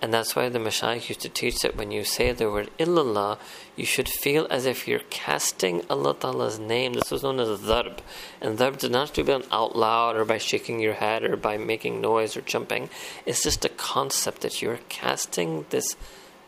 And 0.01 0.15
that's 0.15 0.35
why 0.37 0.49
the 0.49 0.61
Mashaykh 0.61 1.09
used 1.09 1.21
to 1.23 1.29
teach 1.29 1.59
that 1.59 1.77
when 1.77 1.91
you 1.91 2.05
say 2.05 2.31
the 2.31 2.49
word 2.49 2.71
illallah, 2.79 3.37
you 3.75 3.85
should 3.85 4.09
feel 4.09 4.47
as 4.49 4.65
if 4.65 4.87
you're 4.87 5.11
casting 5.11 5.83
Allah 5.91 6.15
Ta'ala's 6.15 6.61
name. 6.61 6.93
This 6.93 7.11
was 7.11 7.25
known 7.25 7.41
as 7.41 7.49
dharb. 7.49 7.99
And 8.41 8.59
dharb 8.59 8.79
does 8.79 8.91
not 8.91 9.09
have 9.09 9.13
to 9.15 9.25
be 9.25 9.33
done 9.33 9.43
out 9.51 9.75
loud 9.77 10.15
or 10.17 10.25
by 10.25 10.39
shaking 10.39 10.79
your 10.79 10.95
head 10.95 11.25
or 11.25 11.37
by 11.37 11.59
making 11.59 12.01
noise 12.01 12.37
or 12.37 12.43
jumping. 12.43 12.89
It's 13.27 13.43
just 13.43 13.65
a 13.65 13.69
concept 13.71 14.43
that 14.43 14.63
you're 14.63 14.81
casting 14.89 15.67
this 15.71 15.97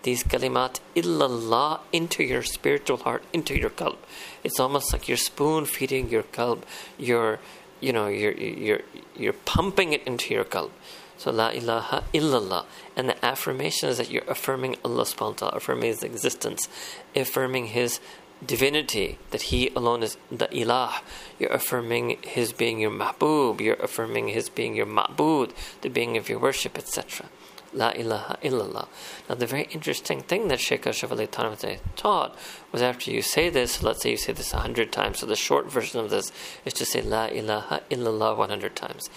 these 0.03 0.25
kalimat 0.25 0.81
illallah 0.97 1.79
into 1.93 2.25
your 2.25 2.43
spiritual 2.43 2.97
heart, 2.99 3.23
into 3.33 3.57
your 3.57 3.71
qalb. 3.71 3.99
It's 4.43 4.59
almost 4.59 4.93
like 4.93 5.07
you're 5.07 5.17
spoon 5.17 5.65
feeding 5.65 6.09
your 6.09 6.25
qalb. 6.25 6.63
You're 6.99 7.39
you 7.83 7.93
know, 7.93 8.07
you're 8.07 8.33
you're 8.33 8.81
you're 9.17 9.33
pumping 9.33 9.93
it 9.93 10.03
into 10.07 10.33
your 10.33 10.45
qalb. 10.45 10.71
So 11.19 11.31
la 11.31 11.51
ilaha 11.51 12.05
illallah. 12.13 12.65
And 12.97 13.09
the 13.09 13.25
affirmation 13.25 13.89
is 13.89 13.99
that 13.99 14.11
you're 14.11 14.29
affirming 14.29 14.77
Allah 14.85 15.05
subhanahu 15.05 15.19
wa 15.19 15.33
ta'ala, 15.33 15.53
affirming 15.57 15.89
his 15.89 16.03
existence, 16.03 16.69
affirming 17.15 17.67
his 17.67 18.01
divinity, 18.45 19.19
that 19.31 19.43
he 19.43 19.69
alone 19.77 20.03
is 20.03 20.17
the 20.31 20.49
ilah. 20.49 21.01
You're 21.39 21.53
affirming 21.53 22.19
his 22.23 22.53
being 22.53 22.81
your 22.81 22.91
mahbub, 22.91 23.61
you're 23.61 23.75
affirming 23.77 24.29
his 24.29 24.49
being 24.49 24.75
your 24.75 24.87
ma'bud, 24.87 25.53
the 25.83 25.89
being 25.89 26.17
of 26.17 26.29
your 26.29 26.39
worship, 26.39 26.77
etc. 26.77 27.27
La 27.75 27.91
ilaha 27.91 28.37
illallah. 28.43 28.87
Now, 29.29 29.35
the 29.35 29.47
very 29.47 29.67
interesting 29.71 30.21
thing 30.21 30.49
that 30.49 30.61
Sheikh 30.61 30.87
Ashraf 30.87 31.13
Ali 31.13 31.27
taught 31.27 32.37
was 32.71 32.83
after 32.83 33.11
you 33.11 33.23
say 33.23 33.49
this, 33.49 33.83
let's 33.83 34.03
say 34.03 34.11
you 34.11 34.17
say 34.17 34.33
this 34.33 34.53
a 34.53 34.59
hundred 34.59 34.93
times, 34.93 35.21
so 35.21 35.27
the 35.27 35.37
short 35.37 35.71
version 35.71 36.01
of 36.01 36.11
this 36.11 36.33
is 36.65 36.75
to 36.75 36.85
say 36.85 37.01
La 37.01 37.27
ilaha 37.27 37.83
illallah 37.91 38.37
100 38.37 38.77
times. 38.77 39.09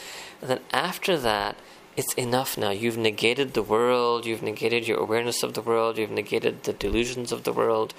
And 0.42 0.50
then 0.50 0.60
after 0.72 1.18
that, 1.18 1.58
it's 1.98 2.14
enough 2.16 2.58
now. 2.58 2.72
You've 2.72 2.98
negated 2.98 3.54
the 3.54 3.64
world, 3.64 4.26
you've 4.26 4.44
negated 4.44 4.88
your 4.88 5.00
awareness 5.00 5.44
of 5.44 5.54
the 5.54 5.62
world, 5.62 5.98
you've 5.98 6.12
negated 6.12 6.64
the 6.64 6.74
delusions 6.74 7.32
of 7.32 7.44
the 7.44 7.54
world, 7.54 7.94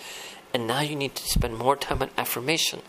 and 0.53 0.67
now 0.67 0.81
you 0.81 0.97
need 0.97 1.15
to 1.17 1.29
spend 1.29 1.57
more 1.57 1.77
time 1.77 2.03
on 2.03 2.11
affirmation, 2.17 2.83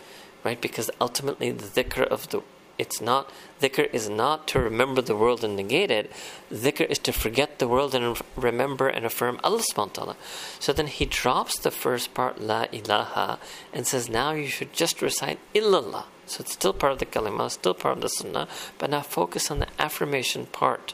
right? 0.43 0.59
Because 0.59 0.89
ultimately, 0.99 1.51
the 1.51 1.83
dhikr 1.83 2.07
of 2.07 2.29
the 2.29 2.41
it's 2.77 3.01
not 3.01 3.31
dhikr 3.59 3.91
is 3.91 4.07
not 4.07 4.47
to 4.47 4.59
remember 4.59 5.01
the 5.01 5.15
world 5.15 5.43
and 5.43 5.55
negate 5.55 5.89
it. 5.89 6.11
Dhikr 6.53 6.85
is 6.87 6.99
to 6.99 7.11
forget 7.11 7.57
the 7.57 7.67
world 7.67 7.95
and 7.95 8.21
remember 8.35 8.87
and 8.87 9.05
affirm 9.05 9.39
Allah 9.43 9.63
subhanahu. 9.73 10.15
So 10.59 10.73
then 10.73 10.87
he 10.87 11.05
drops 11.05 11.57
the 11.57 11.71
first 11.71 12.13
part, 12.13 12.39
La 12.39 12.67
ilaha, 12.71 13.39
and 13.73 13.87
says, 13.87 14.09
now 14.09 14.31
you 14.33 14.47
should 14.47 14.73
just 14.73 15.01
recite 15.01 15.39
illallah. 15.55 16.05
So 16.27 16.41
it's 16.41 16.53
still 16.53 16.73
part 16.73 16.93
of 16.93 16.99
the 16.99 17.05
kalima, 17.05 17.49
still 17.49 17.73
part 17.73 17.95
of 17.95 18.01
the 18.01 18.09
sunnah, 18.09 18.47
but 18.77 18.91
now 18.91 19.01
focus 19.01 19.49
on 19.49 19.59
the 19.59 19.67
affirmation 19.79 20.45
part. 20.45 20.93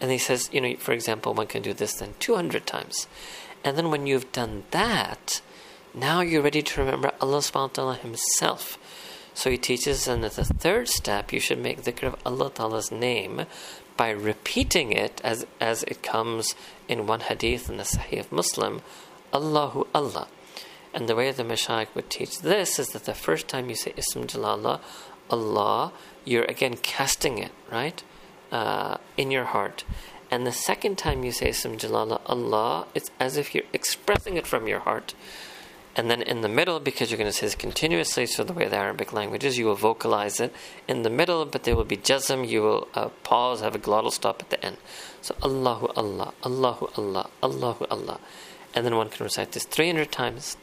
And 0.00 0.10
he 0.10 0.18
says, 0.18 0.48
you 0.52 0.62
know, 0.62 0.76
for 0.76 0.92
example, 0.92 1.34
one 1.34 1.48
can 1.48 1.60
do 1.60 1.74
this 1.74 1.94
then 1.94 2.14
200 2.20 2.66
times. 2.66 3.06
And 3.62 3.76
then 3.76 3.90
when 3.90 4.06
you've 4.06 4.32
done 4.32 4.64
that, 4.70 5.42
now 5.94 6.20
you're 6.20 6.42
ready 6.42 6.62
to 6.62 6.80
remember 6.80 7.12
Allah 7.20 7.38
subhanahu 7.38 7.54
wa 7.54 7.66
ta'ala 7.68 7.94
himself. 7.96 8.78
So 9.34 9.50
he 9.50 9.58
teaches 9.58 10.06
and 10.06 10.24
at 10.24 10.32
the 10.32 10.44
third 10.44 10.88
step 10.88 11.32
you 11.32 11.40
should 11.40 11.58
make 11.58 11.82
dhikr 11.82 12.04
of 12.04 12.16
Allah 12.26 12.50
Ta'ala's 12.50 12.90
name 12.90 13.46
by 13.96 14.10
repeating 14.10 14.92
it 14.92 15.20
as 15.24 15.46
as 15.60 15.82
it 15.84 16.02
comes 16.02 16.54
in 16.88 17.06
one 17.06 17.20
hadith 17.20 17.68
in 17.70 17.76
the 17.76 17.84
Sahih 17.84 18.20
of 18.20 18.32
Muslim, 18.32 18.82
Allahu 19.32 19.86
Allah. 19.94 20.28
And 20.92 21.08
the 21.08 21.14
way 21.14 21.30
the 21.30 21.44
Mashaykh 21.44 21.94
would 21.94 22.10
teach 22.10 22.40
this 22.40 22.78
is 22.78 22.88
that 22.88 23.04
the 23.04 23.14
first 23.14 23.46
time 23.46 23.68
you 23.68 23.76
say 23.76 23.92
Ism 23.96 24.26
Jalallah, 24.26 24.80
Allah, 25.30 25.92
you're 26.24 26.44
again 26.44 26.76
casting 26.82 27.38
it, 27.38 27.52
right? 27.70 28.02
Uh, 28.50 28.96
in 29.16 29.30
your 29.30 29.44
heart. 29.44 29.84
And 30.30 30.46
the 30.46 30.52
second 30.52 30.98
time 30.98 31.24
you 31.24 31.32
say 31.32 31.50
Ism 31.50 31.76
Jalallah, 31.76 32.20
Allah, 32.26 32.86
it's 32.94 33.10
as 33.20 33.36
if 33.36 33.54
you're 33.54 33.64
expressing 33.72 34.36
it 34.36 34.46
from 34.46 34.66
your 34.66 34.80
heart. 34.80 35.14
And 35.96 36.08
then 36.08 36.22
in 36.22 36.40
the 36.40 36.48
middle, 36.48 36.78
because 36.78 37.10
you're 37.10 37.18
going 37.18 37.30
to 37.30 37.36
say 37.36 37.46
this 37.46 37.56
continuously, 37.56 38.24
so 38.26 38.44
the 38.44 38.52
way 38.52 38.68
the 38.68 38.76
Arabic 38.76 39.12
language 39.12 39.44
is, 39.44 39.58
you 39.58 39.66
will 39.66 39.74
vocalize 39.74 40.38
it 40.38 40.54
in 40.86 41.02
the 41.02 41.10
middle, 41.10 41.44
but 41.44 41.64
there 41.64 41.74
will 41.74 41.84
be 41.84 41.96
jazm, 41.96 42.48
you 42.48 42.62
will 42.62 42.88
uh, 42.94 43.08
pause, 43.24 43.60
have 43.60 43.74
a 43.74 43.78
glottal 43.78 44.12
stop 44.12 44.40
at 44.40 44.50
the 44.50 44.64
end. 44.64 44.76
So 45.20 45.34
Allahu 45.42 45.88
Allah, 45.96 46.32
Allahu 46.44 46.90
Allah, 46.96 47.28
Allahu 47.42 47.86
Allah. 47.90 48.20
And 48.72 48.86
then 48.86 48.96
one 48.96 49.08
can 49.08 49.24
recite 49.24 49.50
this 49.50 49.64
300 49.64 50.12
times. 50.12 50.56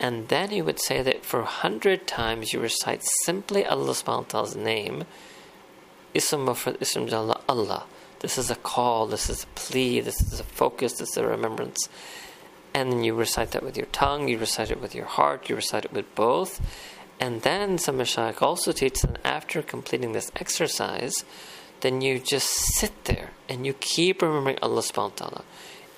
And 0.00 0.28
then 0.28 0.50
you 0.50 0.64
would 0.64 0.80
say 0.80 1.02
that 1.02 1.24
for 1.24 1.40
100 1.40 2.06
times 2.06 2.52
you 2.52 2.60
recite 2.60 3.02
simply 3.24 3.64
Allah 3.64 3.92
subhanahu 3.92 4.34
wa 4.34 4.42
ta'ala's 4.42 4.56
name, 4.56 5.04
Ism 6.14 6.48
Allah. 6.48 7.84
This 8.20 8.38
is 8.38 8.50
a 8.50 8.56
call, 8.56 9.06
this 9.06 9.28
is 9.28 9.44
a 9.44 9.46
plea, 9.48 10.00
this 10.00 10.20
is 10.20 10.40
a 10.40 10.44
focus, 10.44 10.94
this 10.94 11.10
is 11.10 11.16
a 11.18 11.26
remembrance 11.26 11.90
and 12.76 12.92
then 12.92 13.02
you 13.02 13.14
recite 13.14 13.52
that 13.52 13.62
with 13.62 13.78
your 13.78 13.86
tongue, 13.86 14.28
you 14.28 14.36
recite 14.36 14.70
it 14.70 14.82
with 14.82 14.94
your 14.94 15.06
heart, 15.06 15.48
you 15.48 15.56
recite 15.56 15.86
it 15.86 15.94
with 15.94 16.14
both. 16.14 16.60
And 17.18 17.40
then 17.40 17.78
some 17.78 17.96
Mashaykh 17.96 18.42
also 18.42 18.70
teach 18.70 19.00
that 19.00 19.16
after 19.24 19.62
completing 19.62 20.12
this 20.12 20.30
exercise, 20.36 21.24
then 21.80 22.02
you 22.02 22.18
just 22.18 22.50
sit 22.76 23.04
there 23.04 23.30
and 23.48 23.64
you 23.64 23.72
keep 23.72 24.20
remembering 24.20 24.58
Allah 24.60 24.82
subhanahu 24.82 25.20
wa 25.20 25.28
ta'ala. 25.28 25.44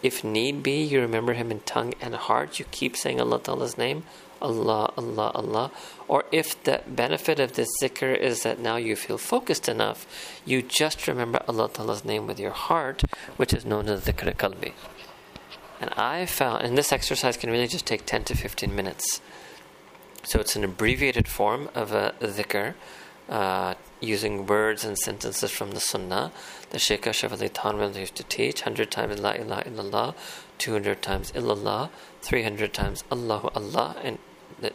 If 0.04 0.22
need 0.22 0.62
be, 0.62 0.80
you 0.84 1.00
remember 1.00 1.32
Him 1.32 1.50
in 1.50 1.58
tongue 1.62 1.94
and 2.00 2.14
heart, 2.14 2.60
you 2.60 2.64
keep 2.70 2.96
saying 2.96 3.20
Allah 3.20 3.40
Ta'ala's 3.40 3.76
name, 3.76 4.04
Allah, 4.40 4.92
Allah, 4.96 5.32
Allah. 5.34 5.72
Or 6.06 6.26
if 6.30 6.62
the 6.62 6.82
benefit 6.86 7.40
of 7.40 7.54
this 7.54 7.70
zikr 7.82 8.16
is 8.16 8.44
that 8.44 8.60
now 8.60 8.76
you 8.76 8.94
feel 8.94 9.18
focused 9.18 9.68
enough, 9.68 10.06
you 10.44 10.62
just 10.62 11.08
remember 11.08 11.42
Allah 11.48 11.68
Ta'ala's 11.74 12.04
name 12.04 12.28
with 12.28 12.38
your 12.38 12.52
heart, 12.52 13.02
which 13.36 13.52
is 13.52 13.64
known 13.66 13.88
as 13.88 14.04
zikr 14.04 14.32
kalbi. 14.36 14.74
And 15.80 15.90
I 15.96 16.26
found, 16.26 16.64
and 16.64 16.76
this 16.76 16.92
exercise 16.92 17.36
can 17.36 17.50
really 17.50 17.68
just 17.68 17.86
take 17.86 18.04
10 18.04 18.24
to 18.24 18.36
15 18.36 18.74
minutes. 18.74 19.20
So 20.24 20.40
it's 20.40 20.56
an 20.56 20.64
abbreviated 20.64 21.28
form 21.28 21.70
of 21.74 21.92
a 21.92 22.14
dhikr 22.20 22.74
uh, 23.28 23.74
using 24.00 24.46
words 24.46 24.84
and 24.84 24.98
sentences 24.98 25.50
from 25.50 25.72
the 25.72 25.80
Sunnah. 25.80 26.32
The 26.70 26.78
Shaykh 26.78 27.06
Ashraf 27.06 27.32
Ali 27.32 27.48
Thanvi 27.48 28.00
used 28.00 28.16
to 28.16 28.24
teach 28.24 28.62
100 28.62 28.90
times 28.90 29.20
La 29.20 29.32
ilaha 29.32 29.64
illallah, 29.64 30.14
200 30.58 31.02
times 31.02 31.32
illallah, 31.32 31.90
300 32.22 32.72
times 32.72 33.04
Allahu 33.12 33.50
Allah, 33.54 33.96
and 34.02 34.18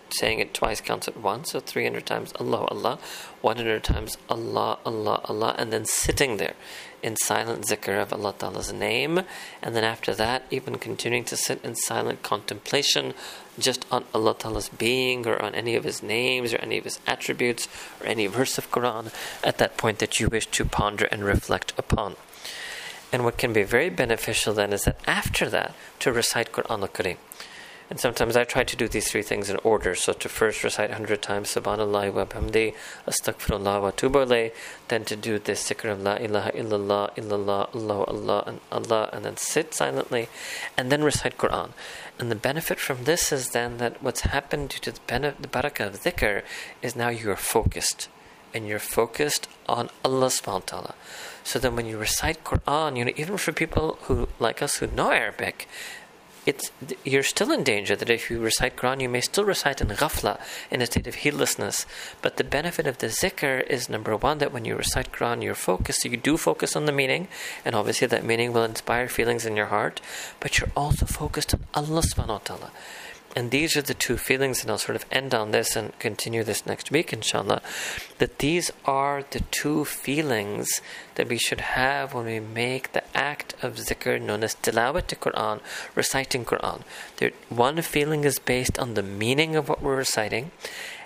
saying 0.10 0.40
it 0.40 0.54
twice 0.54 0.82
counts 0.82 1.08
at 1.08 1.18
once, 1.18 1.52
so 1.52 1.60
300 1.60 2.06
times 2.06 2.34
Allah 2.40 2.66
Allah, 2.66 3.00
100 3.42 3.84
times 3.84 4.18
Allah 4.30 4.78
Allah 4.86 5.22
Allah, 5.26 5.56
and 5.58 5.72
then 5.72 5.86
sitting 5.86 6.38
there 6.38 6.56
in 7.02 7.18
silent 7.18 7.66
zikr 7.66 8.02
of 8.02 8.14
Allah 8.14 8.34
Ta'ala's 8.38 8.72
name, 8.72 9.22
and 9.62 9.76
then 9.76 9.84
after 9.84 10.16
that, 10.16 10.44
even 10.50 10.78
continuing 10.78 11.26
to 11.26 11.36
sit 11.36 11.64
in 11.64 11.76
silent 11.76 12.24
contemplation 12.24 13.14
just 13.60 13.86
on 13.92 14.06
Allah 14.14 14.36
Ta'ala's 14.40 14.70
being 14.70 15.28
or 15.28 15.40
on 15.42 15.54
any 15.54 15.76
of 15.76 15.84
His 15.84 16.02
names 16.02 16.54
or 16.54 16.58
any 16.58 16.78
of 16.78 16.86
His 16.86 17.00
attributes 17.06 17.68
or 18.00 18.08
any 18.08 18.28
verse 18.28 18.58
of 18.58 18.72
Quran 18.72 19.14
at 19.44 19.58
that 19.58 19.78
point 19.78 20.00
that 20.00 20.20
you 20.20 20.30
wish 20.30 20.48
to 20.48 20.66
ponder 20.66 21.06
and 21.06 21.26
reflect 21.26 21.74
upon. 21.78 22.16
And 23.12 23.24
what 23.24 23.38
can 23.38 23.54
be 23.54 23.64
very 23.64 23.90
beneficial 23.90 24.54
then 24.54 24.74
is 24.74 24.84
that 24.84 24.98
after 25.06 25.50
that, 25.50 25.76
to 26.00 26.12
recite 26.12 26.52
Quran 26.52 26.82
al 26.82 26.88
Kareem 26.88 27.18
And 27.90 28.00
sometimes 28.00 28.36
I 28.36 28.44
try 28.44 28.64
to 28.64 28.76
do 28.76 28.88
these 28.88 29.12
three 29.12 29.22
things 29.22 29.50
in 29.50 29.58
order. 29.64 29.94
So 29.94 30.14
to 30.14 30.30
first 30.30 30.64
recite 30.64 30.90
100 30.90 31.22
times 31.22 31.54
Subhanallah 31.54 32.14
wa 32.14 32.26
bihamdi, 32.26 32.74
Astaghfirullah 33.08 33.82
wa 33.82 33.92
tubu 33.92 34.52
then 34.88 35.06
to 35.06 35.16
do 35.16 35.38
this 35.38 35.70
zikr 35.70 35.92
of 35.92 36.02
La 36.02 36.16
ilaha 36.16 36.52
illallah, 36.52 37.16
illallah, 37.16 37.76
Allah, 37.76 38.04
Allah, 38.04 38.44
and 38.48 38.60
Allah, 38.72 39.10
and 39.14 39.26
then 39.26 39.38
sit 39.38 39.74
silently, 39.74 40.30
and 40.78 40.92
then 40.92 41.04
recite 41.04 41.38
Quran. 41.38 41.72
And 42.20 42.32
the 42.32 42.36
benefit 42.36 42.80
from 42.80 43.04
this 43.04 43.32
is 43.32 43.50
then 43.50 43.78
that 43.78 44.02
what's 44.02 44.22
happened 44.22 44.70
due 44.70 44.80
to 44.80 44.92
the, 44.92 45.00
benefit, 45.08 45.42
the 45.42 45.48
barakah 45.48 45.88
of 45.88 46.04
dhikr 46.04 46.44
is 46.82 46.96
now 46.96 47.10
you 47.10 47.30
are 47.32 47.36
focused. 47.36 48.08
And 48.54 48.68
you're 48.68 48.80
focused 48.80 49.48
on 49.68 49.90
Allah 50.06 50.28
subhanahu 50.28 50.46
wa 50.46 50.60
ta'ala. 50.60 50.96
So 51.44 51.60
then 51.60 51.76
when 51.76 51.88
you 51.88 51.98
recite 51.98 52.44
Quran, 52.44 52.98
you 52.98 53.06
know, 53.06 53.12
even 53.18 53.38
for 53.38 53.52
people 53.52 53.98
who 54.04 54.30
like 54.40 54.62
us 54.62 54.78
who 54.78 54.88
know 54.88 55.12
Arabic, 55.12 55.68
it's 56.46 56.72
you're 57.04 57.24
still 57.24 57.52
in 57.52 57.64
danger 57.64 57.96
that 57.96 58.10
if 58.10 58.30
you 58.30 58.40
recite 58.40 58.76
Quran, 58.76 59.02
you 59.02 59.10
may 59.10 59.22
still 59.22 59.46
recite 59.46 59.82
in 59.82 59.88
ghafla, 59.88 60.40
in 60.70 60.82
a 60.82 60.86
state 60.86 61.08
of 61.08 61.16
heedlessness. 61.16 61.86
But 62.22 62.38
the 62.38 62.44
benefit 62.44 62.88
of 62.88 62.98
the 62.98 63.08
zikr 63.08 63.66
is 63.68 63.90
number 63.90 64.16
one 64.16 64.40
that 64.40 64.52
when 64.52 64.66
you 64.66 64.76
recite 64.76 65.12
Quran, 65.12 65.44
you're 65.44 65.56
focused. 65.56 66.02
So 66.02 66.10
you 66.10 66.18
do 66.18 66.38
focus 66.38 66.76
on 66.76 66.86
the 66.86 66.92
meaning, 66.92 67.28
and 67.64 67.76
obviously 67.76 68.08
that 68.08 68.26
meaning 68.26 68.54
will 68.54 68.64
inspire 68.64 69.08
feelings 69.08 69.46
in 69.46 69.56
your 69.56 69.68
heart. 69.68 70.02
But 70.40 70.60
you're 70.60 70.72
also 70.76 71.06
focused 71.06 71.54
on 71.54 71.62
Allah 71.74 72.02
subhanahu 72.02 72.28
wa 72.28 72.40
taala. 72.40 72.70
And 73.36 73.50
these 73.50 73.76
are 73.76 73.82
the 73.82 73.96
two 73.96 74.18
feelings, 74.18 74.62
and 74.62 74.70
I'll 74.70 74.78
sort 74.78 74.96
of 74.96 75.06
end 75.12 75.34
on 75.34 75.52
this 75.52 75.76
and 75.76 75.98
continue 75.98 76.44
this 76.44 76.68
next 76.68 76.92
week, 76.92 77.12
inshallah. 77.12 77.64
That 78.20 78.38
these 78.40 78.72
are 78.86 79.24
the 79.28 79.40
two 79.50 79.86
feelings 79.86 80.82
that 81.16 81.30
we 81.30 81.40
should 81.40 81.62
have 81.62 82.14
when 82.14 82.26
we 82.26 82.40
make 82.40 82.94
the 82.94 83.04
act 83.18 83.56
of 83.64 83.78
zikr 83.78 84.22
known 84.22 84.44
as 84.44 84.56
tilawat 84.56 85.08
Quran, 85.18 85.62
reciting 85.96 86.46
Quran. 86.46 86.84
One 87.50 87.82
feeling 87.82 88.24
is 88.24 88.38
based 88.38 88.78
on 88.78 88.94
the 88.94 89.04
meaning 89.04 89.56
of 89.56 89.68
what 89.68 89.82
we're 89.82 89.96
reciting, 89.96 90.52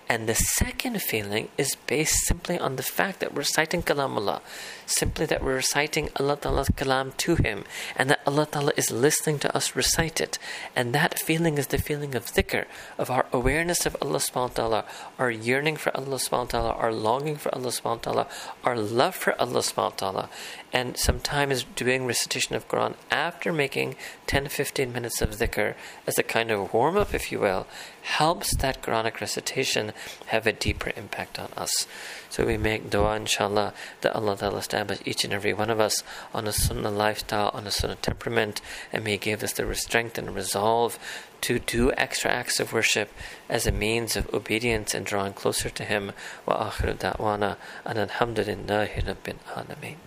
and 0.10 0.28
the 0.28 0.36
second 0.36 1.02
feeling 1.02 1.50
is 1.58 1.76
based 1.86 2.26
simply 2.26 2.58
on 2.58 2.78
the 2.78 2.84
fact 2.84 3.20
that 3.20 3.34
we're 3.34 3.40
reciting 3.40 3.84
Kalamullah, 3.84 4.42
simply 4.86 5.26
that 5.26 5.44
we're 5.44 5.56
reciting 5.56 6.10
Allah 6.16 6.38
Ta'ala's 6.38 6.70
Kalam 6.70 7.16
to 7.18 7.36
Him, 7.36 7.66
and 7.96 8.10
that 8.10 8.22
Allah 8.26 8.48
Ta'ala 8.50 8.72
is 8.78 8.90
listening 8.90 9.40
to 9.40 9.56
us 9.56 9.76
recite 9.76 10.22
it. 10.22 10.40
And 10.76 10.94
that 10.96 11.20
feeling 11.20 11.58
is 11.58 11.68
the 11.68 11.78
feeling 11.78 12.16
of 12.16 12.26
dhikr, 12.26 12.66
of 12.98 13.12
our 13.12 13.26
awareness 13.34 13.86
of 13.86 13.98
Allah 14.02 14.20
subhanahu 14.20 14.50
wa 14.50 14.56
ta'ala, 14.56 14.86
our 15.20 15.32
yearning 15.32 15.76
for 15.76 15.96
Allah 15.96 16.18
subhanahu 16.18 16.54
wa 16.54 16.60
ta'ala, 16.60 16.72
our 16.72 16.94
longing 16.94 17.36
for 17.36 17.54
Allah 17.54 17.70
subhanahu 17.70 18.06
wa 18.06 18.12
ta'ala, 18.14 18.28
our 18.64 18.78
love 18.78 19.16
for 19.16 19.40
Allah 19.42 19.60
subhanahu 19.60 20.02
wa 20.02 20.12
ta'ala. 20.12 20.30
And 20.74 20.98
sometimes 20.98 21.64
doing 21.76 22.06
recitation 22.06 22.56
of 22.56 22.68
Quran 22.68 22.96
after 23.10 23.54
making 23.54 23.96
10 24.28 24.50
15 24.50 24.92
minutes 24.92 25.22
of 25.22 25.30
dhikr 25.32 25.76
as 26.06 26.20
a 26.20 26.24
kind 26.24 26.52
of 26.52 26.74
warm 26.74 26.98
up, 26.98 27.14
if 27.14 27.32
you 27.32 27.40
will, 27.40 27.68
helps 28.02 28.56
that 28.58 28.82
Quranic 28.82 29.22
recitation 29.22 29.94
have 30.28 30.46
a 30.46 30.52
deeper 30.52 30.92
impact 30.96 31.40
on 31.40 31.50
us. 31.56 31.88
So 32.30 32.46
we 32.46 32.58
make 32.58 32.90
dua, 32.90 33.16
inshallah, 33.16 33.74
that 34.02 34.14
Allah 34.14 34.38
Ta'ala 34.38 34.58
establish 34.58 35.00
each 35.06 35.24
and 35.24 35.34
every 35.34 35.54
one 35.54 35.70
of 35.70 35.80
us 35.80 36.04
on 36.34 36.48
a 36.48 36.52
sunnah 36.52 36.92
lifestyle, 36.92 37.52
on 37.54 37.66
a 37.66 37.72
sunnah 37.72 37.96
temperament, 37.96 38.62
and 38.92 39.04
may 39.04 39.18
give 39.18 39.44
us 39.44 39.54
the 39.54 39.74
strength 39.76 40.18
and 40.18 40.36
resolve 40.36 41.00
to 41.42 41.60
do 41.60 41.92
extra 41.94 42.32
acts 42.32 42.60
of 42.60 42.74
worship 42.74 43.12
as 43.50 43.68
a 43.68 43.72
means 43.72 44.16
of 44.16 44.34
obedience 44.34 44.94
and 44.94 45.06
drawing 45.06 45.34
closer 45.34 45.70
to 45.70 45.84
Him. 45.84 46.12
Wa 46.46 46.70
akhiru 46.70 46.98
da'wana 46.98 47.58
and 47.86 48.10
alhamdulillahi 48.10 49.04
rabbil 49.06 49.38
alameen. 49.56 50.07